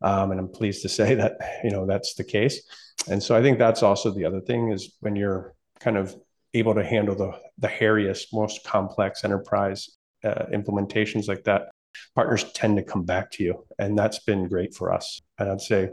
Um, 0.01 0.31
and 0.31 0.39
I'm 0.39 0.49
pleased 0.49 0.81
to 0.81 0.89
say 0.89 1.13
that, 1.15 1.37
you 1.63 1.69
know, 1.69 1.85
that's 1.85 2.15
the 2.15 2.23
case. 2.23 2.63
And 3.07 3.21
so 3.21 3.35
I 3.35 3.41
think 3.43 3.59
that's 3.59 3.83
also 3.83 4.11
the 4.11 4.25
other 4.25 4.41
thing 4.41 4.71
is 4.71 4.95
when 5.01 5.15
you're 5.15 5.53
kind 5.79 5.97
of 5.97 6.15
able 6.53 6.75
to 6.75 6.83
handle 6.83 7.15
the, 7.15 7.31
the 7.57 7.67
hairiest, 7.67 8.27
most 8.33 8.63
complex 8.63 9.23
enterprise 9.23 9.89
uh, 10.23 10.45
implementations 10.53 11.27
like 11.27 11.43
that, 11.43 11.69
partners 12.15 12.51
tend 12.53 12.77
to 12.77 12.83
come 12.83 13.03
back 13.03 13.31
to 13.31 13.43
you. 13.43 13.65
And 13.77 13.97
that's 13.97 14.19
been 14.19 14.47
great 14.47 14.73
for 14.73 14.93
us. 14.93 15.21
And 15.37 15.49
I'd 15.49 15.61
say, 15.61 15.89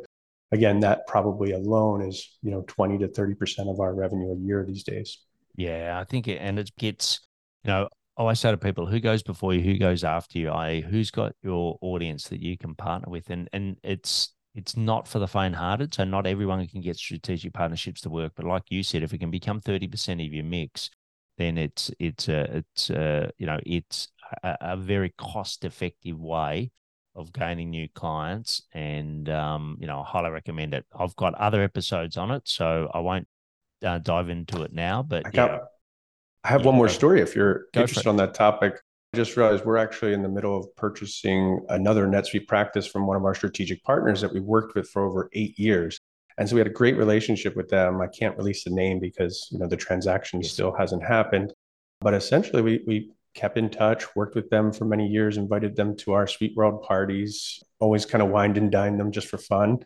again, 0.52 0.80
that 0.80 1.06
probably 1.06 1.52
alone 1.52 2.02
is, 2.02 2.38
you 2.42 2.50
know, 2.50 2.64
20 2.66 2.98
to 2.98 3.08
30% 3.08 3.70
of 3.70 3.80
our 3.80 3.94
revenue 3.94 4.32
a 4.32 4.36
year 4.36 4.64
these 4.66 4.84
days. 4.84 5.18
Yeah, 5.56 5.98
I 6.00 6.04
think 6.04 6.28
it, 6.28 6.38
and 6.38 6.58
it 6.58 6.70
gets, 6.78 7.20
you 7.64 7.70
know, 7.70 7.88
I 8.18 8.32
say 8.32 8.50
to 8.50 8.56
people, 8.56 8.86
who 8.86 8.98
goes 8.98 9.22
before 9.22 9.52
you, 9.52 9.60
who 9.60 9.78
goes 9.78 10.02
after 10.02 10.38
you, 10.38 10.48
i.e., 10.48 10.80
who's 10.80 11.10
got 11.10 11.34
your 11.42 11.78
audience 11.82 12.28
that 12.28 12.40
you 12.40 12.56
can 12.56 12.74
partner 12.74 13.10
with, 13.10 13.28
and 13.28 13.48
and 13.52 13.76
it's 13.82 14.32
it's 14.56 14.76
not 14.76 15.06
for 15.06 15.20
the 15.20 15.28
faint-hearted. 15.28 15.94
So 15.94 16.04
not 16.04 16.26
everyone 16.26 16.66
can 16.66 16.80
get 16.80 16.96
strategic 16.96 17.52
partnerships 17.52 18.00
to 18.00 18.10
work, 18.10 18.32
but 18.34 18.46
like 18.46 18.64
you 18.70 18.82
said, 18.82 19.02
if 19.02 19.12
it 19.12 19.18
can 19.18 19.30
become 19.30 19.60
thirty 19.60 19.86
percent 19.86 20.20
of 20.20 20.32
your 20.32 20.44
mix, 20.44 20.90
then 21.38 21.58
it's 21.58 21.90
it's 22.00 22.28
a 22.28 22.56
it's 22.56 22.90
a, 22.90 23.30
you 23.38 23.46
know 23.46 23.60
it's 23.64 24.08
a, 24.42 24.56
a 24.60 24.76
very 24.76 25.14
cost-effective 25.18 26.18
way 26.18 26.72
of 27.14 27.32
gaining 27.32 27.70
new 27.70 27.88
clients, 27.94 28.62
and 28.72 29.28
um, 29.28 29.76
you 29.80 29.86
know 29.86 30.00
I 30.00 30.04
highly 30.04 30.30
recommend 30.30 30.74
it. 30.74 30.84
I've 30.98 31.16
got 31.16 31.34
other 31.34 31.62
episodes 31.62 32.16
on 32.16 32.30
it, 32.30 32.48
so 32.48 32.90
I 32.92 33.00
won't 33.00 33.28
uh, 33.84 33.98
dive 33.98 34.30
into 34.30 34.62
it 34.62 34.72
now, 34.72 35.02
but 35.02 35.26
I, 35.26 35.30
got, 35.30 35.50
yeah. 35.50 35.58
I 36.44 36.48
have 36.48 36.64
one 36.64 36.74
more 36.74 36.88
story 36.88 37.20
if 37.20 37.36
you're 37.36 37.66
interested 37.74 38.08
on 38.08 38.16
that 38.16 38.34
topic. 38.34 38.80
Just 39.16 39.34
realized 39.34 39.64
we're 39.64 39.78
actually 39.78 40.12
in 40.12 40.22
the 40.22 40.28
middle 40.28 40.58
of 40.58 40.76
purchasing 40.76 41.64
another 41.70 42.06
NetSuite 42.06 42.46
practice 42.46 42.86
from 42.86 43.06
one 43.06 43.16
of 43.16 43.24
our 43.24 43.34
strategic 43.34 43.82
partners 43.82 44.20
that 44.20 44.30
we 44.30 44.40
worked 44.40 44.74
with 44.74 44.90
for 44.90 45.06
over 45.06 45.30
eight 45.32 45.58
years. 45.58 45.98
And 46.36 46.46
so 46.46 46.54
we 46.54 46.60
had 46.60 46.66
a 46.66 46.70
great 46.70 46.98
relationship 46.98 47.56
with 47.56 47.70
them. 47.70 48.02
I 48.02 48.08
can't 48.08 48.36
release 48.36 48.62
the 48.62 48.70
name 48.70 49.00
because 49.00 49.48
you 49.50 49.58
know 49.58 49.66
the 49.66 49.76
transaction 49.76 50.42
yes. 50.42 50.52
still 50.52 50.74
hasn't 50.76 51.02
happened. 51.02 51.54
But 52.02 52.12
essentially 52.12 52.60
we 52.60 52.84
we 52.86 53.10
kept 53.32 53.56
in 53.56 53.70
touch, 53.70 54.04
worked 54.14 54.34
with 54.34 54.50
them 54.50 54.70
for 54.70 54.84
many 54.84 55.06
years, 55.06 55.38
invited 55.38 55.76
them 55.76 55.96
to 55.96 56.12
our 56.12 56.26
SuiteWorld 56.26 56.82
parties, 56.82 57.62
always 57.80 58.04
kind 58.04 58.22
of 58.22 58.28
wined 58.28 58.58
and 58.58 58.70
dined 58.70 59.00
them 59.00 59.12
just 59.12 59.28
for 59.28 59.38
fun 59.38 59.78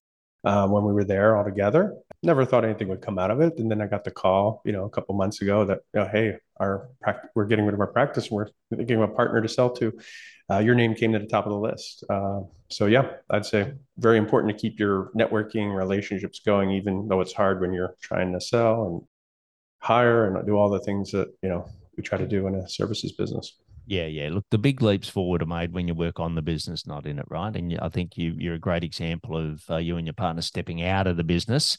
um, 0.43 0.73
when 0.73 0.85
we 0.85 0.93
were 0.93 1.05
there 1.05 1.37
all 1.37 1.45
together. 1.45 1.95
Never 2.25 2.45
thought 2.45 2.65
anything 2.65 2.89
would 2.89 3.01
come 3.01 3.19
out 3.19 3.31
of 3.31 3.41
it, 3.41 3.59
and 3.59 3.71
then 3.71 3.81
I 3.81 3.87
got 3.87 4.03
the 4.03 4.11
call, 4.11 4.61
you 4.65 4.73
know, 4.73 4.85
a 4.87 4.91
couple 4.91 5.15
months 5.15 5.41
ago 5.41 5.65
that, 5.67 5.79
you 5.95 6.01
know, 6.01 6.09
hey, 6.09 6.37
our 6.61 6.89
we're 7.35 7.47
getting 7.47 7.65
rid 7.65 7.75
of 7.75 7.81
our 7.81 7.87
practice, 7.87 8.29
and 8.29 8.37
we're 8.37 8.49
thinking 8.75 9.03
of 9.03 9.11
a 9.11 9.13
partner 9.13 9.41
to 9.41 9.49
sell 9.49 9.71
to. 9.71 9.93
Uh, 10.51 10.59
your 10.59 10.75
name 10.75 10.95
came 10.95 11.13
to 11.13 11.19
the 11.19 11.27
top 11.27 11.47
of 11.47 11.53
the 11.53 11.59
list. 11.59 12.05
Uh, 12.11 12.41
so 12.69 12.87
yeah, 12.87 13.09
I'd 13.31 13.47
say 13.47 13.73
very 13.99 14.19
important 14.19 14.53
to 14.53 14.61
keep 14.61 14.79
your 14.79 15.11
networking 15.17 15.75
relationships 15.75 16.41
going, 16.45 16.71
even 16.73 17.09
though 17.09 17.21
it's 17.21 17.33
hard 17.33 17.61
when 17.61 17.73
you're 17.73 17.95
trying 18.01 18.33
to 18.33 18.41
sell 18.41 18.87
and 18.87 19.03
hire 19.79 20.27
and 20.27 20.47
do 20.47 20.57
all 20.57 20.69
the 20.69 20.81
things 20.81 21.11
that 21.13 21.29
you 21.43 21.49
know 21.49 21.69
we 21.97 22.03
try 22.03 22.19
to 22.19 22.27
do 22.27 22.47
in 22.47 22.55
a 22.55 22.69
services 22.69 23.13
business. 23.13 23.57
Yeah, 23.87 24.07
yeah. 24.07 24.29
Look, 24.31 24.45
the 24.51 24.59
big 24.59 24.83
leaps 24.83 25.09
forward 25.09 25.43
are 25.43 25.47
made 25.47 25.73
when 25.73 25.89
you 25.89 25.95
work 25.95 26.21
on 26.21 26.35
the 26.35 26.43
business, 26.43 26.87
not 26.87 27.07
in 27.07 27.19
it, 27.19 27.27
right? 27.29 27.55
And 27.55 27.77
I 27.81 27.89
think 27.89 28.17
you 28.17 28.35
you're 28.39 28.55
a 28.55 28.59
great 28.59 28.85
example 28.85 29.37
of 29.37 29.63
uh, 29.71 29.77
you 29.79 29.97
and 29.97 30.07
your 30.07 30.15
partner 30.15 30.43
stepping 30.43 30.83
out 30.83 31.07
of 31.07 31.17
the 31.17 31.25
business 31.25 31.79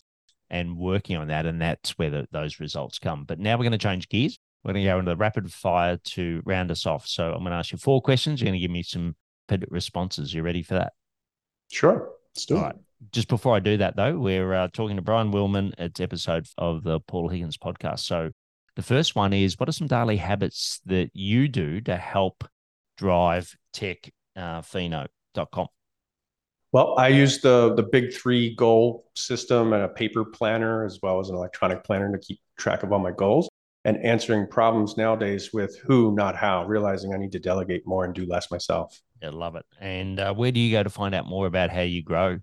and 0.50 0.78
working 0.78 1.16
on 1.16 1.30
that, 1.30 1.46
and 1.46 1.62
that's 1.62 1.92
where 1.98 2.10
the, 2.10 2.28
those 2.32 2.60
results 2.60 3.00
come. 3.00 3.24
But 3.24 3.40
now 3.40 3.56
we're 3.56 3.64
going 3.64 3.72
to 3.72 3.78
change 3.78 4.10
gears. 4.10 4.38
We're 4.64 4.74
going 4.74 4.86
to 4.86 4.92
go 4.92 5.00
into 5.00 5.12
the 5.12 5.18
rapid 5.18 5.52
fire 5.52 5.98
to 5.98 6.42
round 6.46 6.70
us 6.70 6.86
off. 6.86 7.08
So 7.08 7.32
I'm 7.32 7.40
going 7.40 7.52
to 7.52 7.58
ask 7.58 7.72
you 7.72 7.80
four 7.80 8.02
questions. 8.02 8.40
You're 8.40 8.46
going 8.48 8.60
to 8.60 8.62
give 8.62 8.72
me 8.72 8.84
some 8.84 9.16
responses. 9.70 10.34
You 10.34 10.44
ready 10.44 10.62
for 10.62 10.76
that? 10.76 10.94
Sure. 11.72 12.12
Let's 12.36 12.46
do 12.46 12.58
All 12.58 12.62
it. 12.62 12.66
Right. 12.66 12.76
Just 13.12 13.28
before 13.28 13.56
I 13.56 13.60
do 13.60 13.78
that, 13.78 13.96
though, 13.96 14.18
we're 14.20 14.54
uh, 14.54 14.68
talking 14.72 14.98
to 14.98 15.02
Bryan 15.02 15.32
Willman. 15.32 15.74
It's 15.80 16.00
episode 16.00 16.46
of 16.60 16.84
the 16.84 17.00
Paul 17.00 17.30
Higgins 17.30 17.58
podcast. 17.58 18.02
So 18.02 18.30
the 18.76 18.84
first 18.84 19.16
one 19.16 19.34
is 19.34 19.60
what 19.60 19.68
are 19.68 19.74
some 19.74 19.88
daily 19.88 20.18
habits 20.18 20.80
that 20.86 21.10
you 21.14 21.48
do 21.48 21.82
to 21.82 21.98
help 21.98 22.44
drive 22.98 23.56
tech 23.74 24.12
uh, 24.36 24.62
fino.com? 24.62 25.68
Well, 26.72 26.96
I 26.98 27.10
use 27.10 27.42
the 27.42 27.74
the 27.76 27.84
big 27.84 28.14
three 28.14 28.56
goal 28.56 29.10
system 29.16 29.74
and 29.74 29.84
a 29.84 29.90
paper 29.90 30.24
planner 30.24 30.86
as 30.86 31.00
well 31.02 31.20
as 31.20 31.30
an 31.30 31.36
electronic 31.36 31.84
planner 31.84 32.12
to 32.12 32.20
keep 32.20 32.40
track 32.58 32.84
of 32.84 32.94
all 32.94 33.00
my 33.00 33.12
goals 33.12 33.50
and 33.84 33.98
answering 34.04 34.48
problems 34.48 34.98
nowadays 34.98 35.52
with 35.54 35.78
who, 35.80 36.14
not 36.14 36.36
how, 36.36 36.66
realizing 36.66 37.14
I 37.14 37.18
need 37.18 37.32
to 37.32 37.40
delegate 37.40 37.86
more 37.86 38.06
and 38.06 38.14
do 38.14 38.26
less 38.26 38.52
myself. 38.52 39.00
I 39.24 39.30
love 39.30 39.56
it. 39.56 39.66
And 39.80 40.20
uh, 40.20 40.34
where 40.34 40.52
do 40.52 40.60
you 40.60 40.72
go 40.72 40.84
to 40.84 40.90
find 40.90 41.16
out 41.16 41.28
more 41.28 41.48
about 41.48 41.70
how 41.70 41.82
you 41.82 42.04
grow 42.04 42.40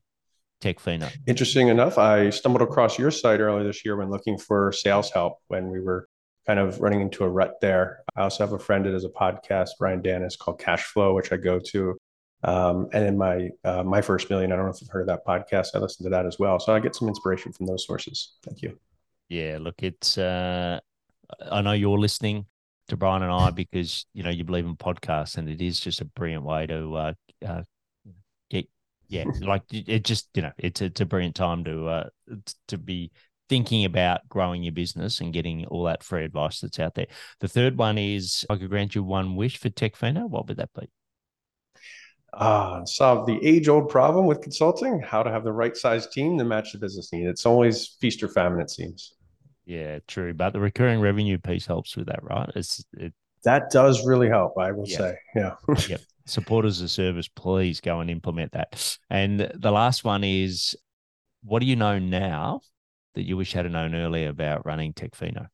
TechFino? 0.60 1.10
Interesting 1.26 1.68
enough, 1.68 1.98
I 1.98 2.30
stumbled 2.30 2.62
across 2.62 2.98
your 2.98 3.10
site 3.10 3.40
earlier 3.40 3.64
this 3.64 3.84
year 3.84 3.96
when 3.96 4.10
looking 4.10 4.38
for 4.38 4.72
sales 4.72 5.10
help 5.10 5.38
when 5.48 5.70
we 5.70 5.80
were 5.80 6.08
kind 6.46 6.58
of 6.58 6.80
running 6.80 7.00
into 7.02 7.24
a 7.24 7.28
rut 7.28 7.54
there. 7.60 8.00
I 8.16 8.22
also 8.22 8.44
have 8.44 8.52
a 8.52 8.58
friend 8.58 8.84
that 8.86 8.92
has 8.92 9.04
a 9.04 9.10
podcast, 9.10 9.70
Brian 9.78 10.02
Danis, 10.02 10.38
called 10.38 10.58
Cash 10.58 10.84
Flow, 10.84 11.14
which 11.14 11.30
I 11.30 11.36
go 11.36 11.60
to. 11.72 11.96
Um, 12.44 12.88
and 12.92 13.04
in 13.04 13.18
my 13.18 13.50
uh, 13.64 13.82
my 13.82 14.00
first 14.00 14.30
million, 14.30 14.52
I 14.52 14.56
don't 14.56 14.64
know 14.64 14.70
if 14.70 14.80
you've 14.80 14.90
heard 14.90 15.02
of 15.02 15.06
that 15.08 15.26
podcast. 15.26 15.70
I 15.74 15.78
listen 15.78 16.04
to 16.04 16.10
that 16.10 16.24
as 16.24 16.38
well, 16.38 16.58
so 16.60 16.74
I 16.74 16.80
get 16.80 16.94
some 16.94 17.08
inspiration 17.08 17.52
from 17.52 17.66
those 17.66 17.84
sources. 17.84 18.36
Thank 18.44 18.62
you. 18.62 18.78
Yeah, 19.28 19.58
look, 19.60 19.82
it's 19.82 20.16
uh, 20.16 20.78
I 21.50 21.60
know 21.60 21.72
you're 21.72 21.98
listening 21.98 22.46
to 22.88 22.96
Bryan 22.96 23.22
and 23.22 23.32
I 23.32 23.50
because 23.50 24.06
you 24.14 24.22
know 24.22 24.30
you 24.30 24.44
believe 24.44 24.64
in 24.66 24.76
podcasts, 24.76 25.36
and 25.36 25.48
it 25.48 25.60
is 25.60 25.80
just 25.80 26.00
a 26.00 26.04
brilliant 26.04 26.44
way 26.44 26.66
to 26.66 26.94
uh, 26.94 27.12
uh, 27.46 27.62
get 28.50 28.68
yeah, 29.08 29.24
like 29.40 29.62
it 29.70 30.04
just 30.04 30.28
you 30.34 30.42
know 30.42 30.52
it's 30.58 30.80
it's 30.80 31.00
a 31.00 31.06
brilliant 31.06 31.36
time 31.36 31.64
to 31.64 31.86
uh 31.86 32.08
to 32.68 32.78
be 32.78 33.10
thinking 33.48 33.84
about 33.84 34.28
growing 34.28 34.62
your 34.62 34.72
business 34.72 35.20
and 35.20 35.32
getting 35.32 35.64
all 35.66 35.84
that 35.84 36.02
free 36.02 36.24
advice 36.24 36.60
that's 36.60 36.78
out 36.78 36.94
there. 36.94 37.06
The 37.40 37.48
third 37.48 37.78
one 37.78 37.96
is 37.96 38.44
I 38.50 38.56
could 38.56 38.68
grant 38.68 38.94
you 38.94 39.02
one 39.02 39.36
wish 39.36 39.56
for 39.56 39.70
TechFino. 39.70 40.28
What 40.28 40.48
would 40.48 40.58
that 40.58 40.70
be? 40.78 40.88
Uh, 42.34 42.84
solve 42.84 43.26
the 43.26 43.42
age 43.42 43.68
old 43.68 43.88
problem 43.88 44.26
with 44.26 44.42
consulting 44.42 45.00
how 45.00 45.22
to 45.22 45.30
have 45.30 45.44
the 45.44 45.52
right 45.52 45.76
size 45.76 46.06
team 46.06 46.36
to 46.36 46.44
match 46.44 46.72
the 46.72 46.78
business 46.78 47.10
need. 47.10 47.26
It's 47.26 47.46
always 47.46 47.96
feast 48.00 48.22
or 48.22 48.28
famine, 48.28 48.60
it 48.60 48.70
seems. 48.70 49.14
Yeah, 49.68 49.98
true. 50.08 50.32
But 50.32 50.54
the 50.54 50.60
recurring 50.60 51.00
revenue 51.00 51.36
piece 51.36 51.66
helps 51.66 51.94
with 51.94 52.06
that, 52.06 52.22
right? 52.22 52.50
It's 52.54 52.82
it, 52.96 53.12
that 53.44 53.70
does 53.70 54.06
really 54.06 54.28
help, 54.28 54.54
I 54.58 54.72
will 54.72 54.88
Yeah. 54.88 54.96
say. 54.96 55.18
Yeah. 55.36 55.54
yep. 55.88 56.00
Support 56.24 56.64
as 56.64 56.80
a 56.80 56.88
service, 56.88 57.28
please 57.28 57.80
go 57.82 58.00
and 58.00 58.10
implement 58.10 58.52
that. 58.52 58.96
And 59.10 59.52
the 59.54 59.70
last 59.70 60.04
one 60.04 60.24
is 60.24 60.74
what 61.44 61.60
do 61.60 61.66
you 61.66 61.76
know 61.76 61.98
now 61.98 62.62
that 63.14 63.24
you 63.24 63.36
wish 63.36 63.54
you 63.54 63.58
had 63.62 63.70
known 63.70 63.94
earlier 63.94 64.30
about 64.30 64.64
running 64.64 64.94
Techfino? 64.94 65.48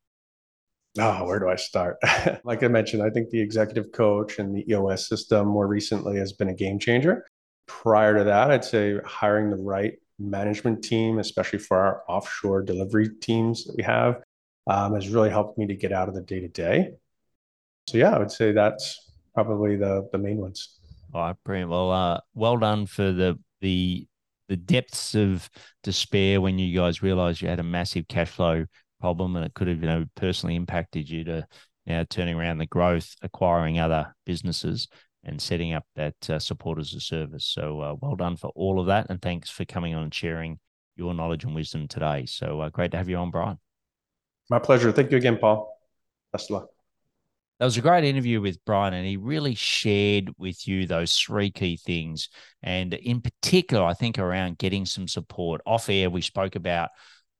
Oh, 0.96 1.24
where 1.26 1.40
do 1.40 1.48
I 1.48 1.56
start? 1.56 1.96
like 2.44 2.62
I 2.62 2.68
mentioned, 2.68 3.02
I 3.02 3.10
think 3.10 3.30
the 3.30 3.40
executive 3.40 3.90
coach 3.92 4.38
and 4.38 4.54
the 4.54 4.64
EOS 4.70 5.08
system 5.08 5.48
more 5.48 5.66
recently 5.66 6.18
has 6.18 6.32
been 6.32 6.48
a 6.50 6.54
game 6.54 6.78
changer. 6.78 7.26
Prior 7.66 8.16
to 8.18 8.24
that, 8.24 8.52
I'd 8.52 8.64
say 8.64 9.00
hiring 9.04 9.50
the 9.50 9.56
right 9.56 9.94
management 10.18 10.82
team, 10.84 11.18
especially 11.18 11.58
for 11.58 11.78
our 11.78 12.02
offshore 12.08 12.62
delivery 12.62 13.08
teams 13.20 13.64
that 13.64 13.76
we 13.76 13.82
have, 13.82 14.22
um, 14.66 14.94
has 14.94 15.08
really 15.08 15.30
helped 15.30 15.58
me 15.58 15.66
to 15.66 15.74
get 15.74 15.92
out 15.92 16.08
of 16.08 16.14
the 16.14 16.22
day 16.22 16.40
to 16.40 16.48
day. 16.48 16.90
So 17.88 17.98
yeah, 17.98 18.14
I 18.14 18.18
would 18.18 18.30
say 18.30 18.52
that's 18.52 19.12
probably 19.34 19.76
the 19.76 20.08
the 20.12 20.18
main 20.18 20.38
ones. 20.38 20.78
All 21.12 21.22
right, 21.22 21.36
brilliant. 21.44 21.70
Well, 21.70 21.90
uh, 21.90 22.20
well 22.34 22.56
done 22.56 22.86
for 22.86 23.12
the 23.12 23.38
the 23.60 24.06
the 24.48 24.56
depths 24.56 25.14
of 25.14 25.48
despair 25.82 26.40
when 26.40 26.58
you 26.58 26.74
guys 26.78 27.02
realized 27.02 27.40
you 27.40 27.48
had 27.48 27.60
a 27.60 27.64
massive 27.64 28.06
cash 28.08 28.28
flow 28.28 28.66
problem 29.00 29.36
and 29.36 29.44
it 29.44 29.54
could 29.54 29.68
have 29.68 29.80
you 29.80 29.86
know 29.86 30.04
personally 30.16 30.54
impacted 30.54 31.08
you 31.08 31.24
to 31.24 31.46
now 31.86 32.04
turning 32.08 32.34
around 32.34 32.58
the 32.58 32.66
growth, 32.66 33.14
acquiring 33.22 33.78
other 33.78 34.14
businesses, 34.24 34.88
and 35.24 35.40
setting 35.40 35.72
up 35.72 35.84
that 35.96 36.30
uh, 36.30 36.38
support 36.38 36.78
as 36.78 36.94
a 36.94 37.00
service. 37.00 37.44
So 37.44 37.80
uh, 37.80 37.96
well 38.00 38.16
done 38.16 38.36
for 38.36 38.50
all 38.54 38.78
of 38.78 38.86
that, 38.86 39.06
and 39.10 39.20
thanks 39.20 39.50
for 39.50 39.64
coming 39.64 39.94
on 39.94 40.04
and 40.04 40.14
sharing 40.14 40.58
your 40.96 41.14
knowledge 41.14 41.44
and 41.44 41.54
wisdom 41.54 41.88
today. 41.88 42.26
So 42.26 42.60
uh, 42.60 42.68
great 42.68 42.90
to 42.92 42.96
have 42.96 43.08
you 43.08 43.16
on, 43.16 43.30
Bryan. 43.30 43.58
My 44.50 44.58
pleasure. 44.58 44.92
Thank 44.92 45.10
you 45.10 45.16
again, 45.16 45.38
Paul. 45.38 45.78
Best 46.32 46.50
of 46.50 46.54
luck. 46.54 46.68
That 47.58 47.66
was 47.66 47.76
a 47.76 47.82
great 47.82 48.04
interview 48.04 48.40
with 48.40 48.64
Bryan, 48.64 48.94
and 48.94 49.06
he 49.06 49.16
really 49.16 49.54
shared 49.54 50.30
with 50.38 50.66
you 50.66 50.86
those 50.86 51.16
three 51.16 51.50
key 51.50 51.76
things. 51.76 52.28
And 52.62 52.92
in 52.94 53.20
particular, 53.20 53.84
I 53.84 53.94
think 53.94 54.18
around 54.18 54.58
getting 54.58 54.84
some 54.84 55.06
support. 55.06 55.60
Off 55.64 55.88
air, 55.88 56.10
we 56.10 56.20
spoke 56.20 56.56
about 56.56 56.90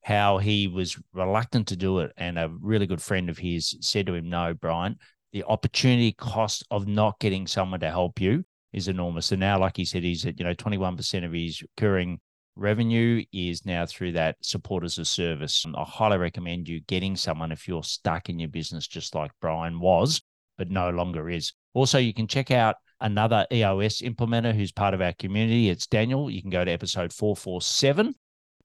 how 0.03 0.37
he 0.37 0.67
was 0.67 0.97
reluctant 1.13 1.67
to 1.67 1.75
do 1.75 1.99
it. 1.99 2.13
And 2.15 2.39
a 2.39 2.49
really 2.61 2.87
good 2.87 3.01
friend 3.01 3.29
of 3.29 3.37
his 3.37 3.75
said 3.81 4.05
to 4.05 4.13
him, 4.13 4.29
No, 4.29 4.53
Bryan, 4.53 4.97
the 5.35 5.43
opportunity 5.43 6.13
cost 6.13 6.65
of 6.71 6.87
not 6.87 7.19
getting 7.19 7.45
someone 7.45 7.81
to 7.81 7.89
help 7.89 8.21
you 8.21 8.41
is 8.71 8.87
enormous. 8.87 9.33
And 9.33 9.41
now, 9.41 9.59
like 9.59 9.75
he 9.75 9.83
said, 9.83 10.01
he's 10.01 10.25
at, 10.25 10.39
you 10.39 10.45
know, 10.45 10.53
21% 10.53 11.25
of 11.25 11.33
his 11.33 11.61
recurring 11.61 12.21
revenue 12.55 13.21
is 13.33 13.65
now 13.65 13.85
through 13.85 14.13
that 14.13 14.37
support 14.39 14.85
as 14.85 14.97
a 14.97 15.03
service. 15.03 15.65
And 15.65 15.75
I 15.75 15.83
highly 15.83 16.17
recommend 16.19 16.69
you 16.69 16.79
getting 16.87 17.17
someone 17.17 17.51
if 17.51 17.67
you're 17.67 17.83
stuck 17.83 18.29
in 18.29 18.39
your 18.39 18.47
business, 18.47 18.87
just 18.87 19.13
like 19.13 19.29
Bryan 19.41 19.81
was, 19.81 20.21
but 20.57 20.71
no 20.71 20.89
longer 20.89 21.29
is. 21.29 21.51
Also, 21.73 21.97
you 21.97 22.13
can 22.13 22.27
check 22.27 22.49
out 22.49 22.77
another 23.01 23.45
EOS 23.51 23.99
implementer 24.03 24.55
who's 24.55 24.71
part 24.71 24.93
of 24.93 25.01
our 25.01 25.11
community. 25.19 25.69
It's 25.69 25.85
Daniel. 25.85 26.29
You 26.29 26.41
can 26.41 26.49
go 26.49 26.63
to 26.63 26.71
episode 26.71 27.11
447 27.11 28.15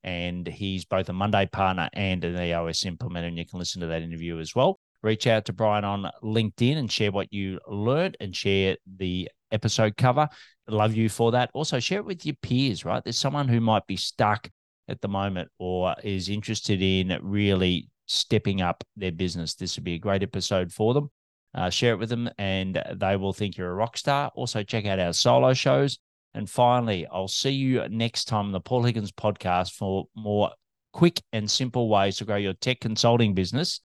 and 0.04 0.46
he's 0.46 0.85
both 0.85 1.09
a 1.09 1.12
Monday 1.12 1.46
partner 1.46 1.90
and 1.94 2.22
an 2.22 2.40
EOS 2.40 2.85
implementer, 2.85 3.26
and 3.26 3.37
you 3.37 3.44
can 3.44 3.59
listen 3.59 3.80
to 3.80 3.88
that 3.88 4.02
interview 4.02 4.38
as 4.38 4.54
well. 4.54 4.78
Reach 5.03 5.27
out 5.27 5.47
to 5.47 5.53
Bryan 5.53 5.85
on 5.85 6.11
LinkedIn 6.23 6.77
and 6.77 6.91
share 6.91 7.11
what 7.11 7.33
you 7.33 7.59
learned 7.67 8.17
and 8.21 8.37
share 8.37 8.77
the 8.99 9.31
episode 9.51 9.97
cover. 9.97 10.29
Love 10.69 10.95
you 10.95 11.09
for 11.09 11.33
that. 11.33 11.51
Also, 11.55 11.81
share 11.81 12.01
it 12.01 12.05
with 12.05 12.27
your 12.27 12.37
peers, 12.43 12.85
right? 12.85 13.03
There's 13.03 13.19
someone 13.19 13.49
who 13.49 13.61
might 13.61 13.87
be 13.87 13.97
stuck 13.97 14.51
at 14.89 15.01
the 15.01 15.09
moment 15.09 15.49
or 15.59 15.95
is 16.05 16.29
interested 16.29 16.83
in 16.83 17.19
really 17.23 17.89
stepping 18.07 18.61
up 18.61 18.85
their 18.97 19.13
business. 19.13 19.55
This 19.55 19.77
would 19.77 19.85
be 19.85 19.95
a 19.95 19.99
great 19.99 20.23
episode 20.23 20.73
for 20.73 20.93
them. 20.93 21.11
Uh, 21.55 21.71
share 21.71 21.95
it 21.95 21.99
with 21.99 22.11
them 22.11 22.29
and 22.39 22.83
they 22.95 23.17
will 23.17 23.33
think 23.33 23.57
you're 23.57 23.71
a 23.71 23.75
rock 23.75 23.97
star. 23.97 24.31
Also, 24.35 24.63
check 24.63 24.87
out 24.87 24.99
our 24.99 25.13
solo 25.13 25.55
shows. 25.55 25.99
And 26.35 26.49
finally, 26.49 27.07
I'll 27.11 27.27
see 27.27 27.51
you 27.51 27.89
next 27.89 28.27
time 28.27 28.47
on 28.47 28.53
the 28.53 28.61
Paul 28.61 28.85
Higgins 28.85 29.11
podcast 29.11 29.73
for 29.73 30.05
more 30.15 30.51
quick 30.93 31.21
and 31.33 31.51
simple 31.51 31.89
ways 31.89 32.17
to 32.17 32.25
grow 32.25 32.37
your 32.37 32.53
tech 32.55 32.81
consulting 32.81 33.35
business 33.35 33.81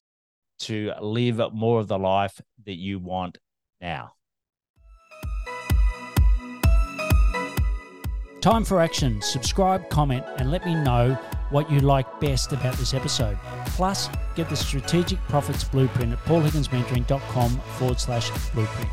to 0.59 0.91
live 1.01 1.39
more 1.53 1.79
of 1.79 1.87
the 1.87 1.99
life 1.99 2.41
that 2.65 2.75
you 2.75 2.99
want 2.99 3.37
now. 3.81 4.11
Time 8.41 8.63
for 8.63 8.79
action. 8.79 9.21
Subscribe, 9.23 9.89
comment, 9.89 10.23
and 10.37 10.51
let 10.51 10.65
me 10.65 10.75
know 10.75 11.17
what 11.49 11.69
you 11.71 11.79
like 11.79 12.19
best 12.19 12.53
about 12.53 12.75
this 12.75 12.93
episode. 12.93 13.37
Plus, 13.67 14.07
get 14.35 14.49
the 14.49 14.55
Strategic 14.55 15.19
Profits 15.27 15.63
Blueprint 15.63 16.13
at 16.13 16.19
paulhigginsmentoring.com 16.25 17.49
forward 17.77 17.99
slash 17.99 18.29
blueprint. 18.53 18.89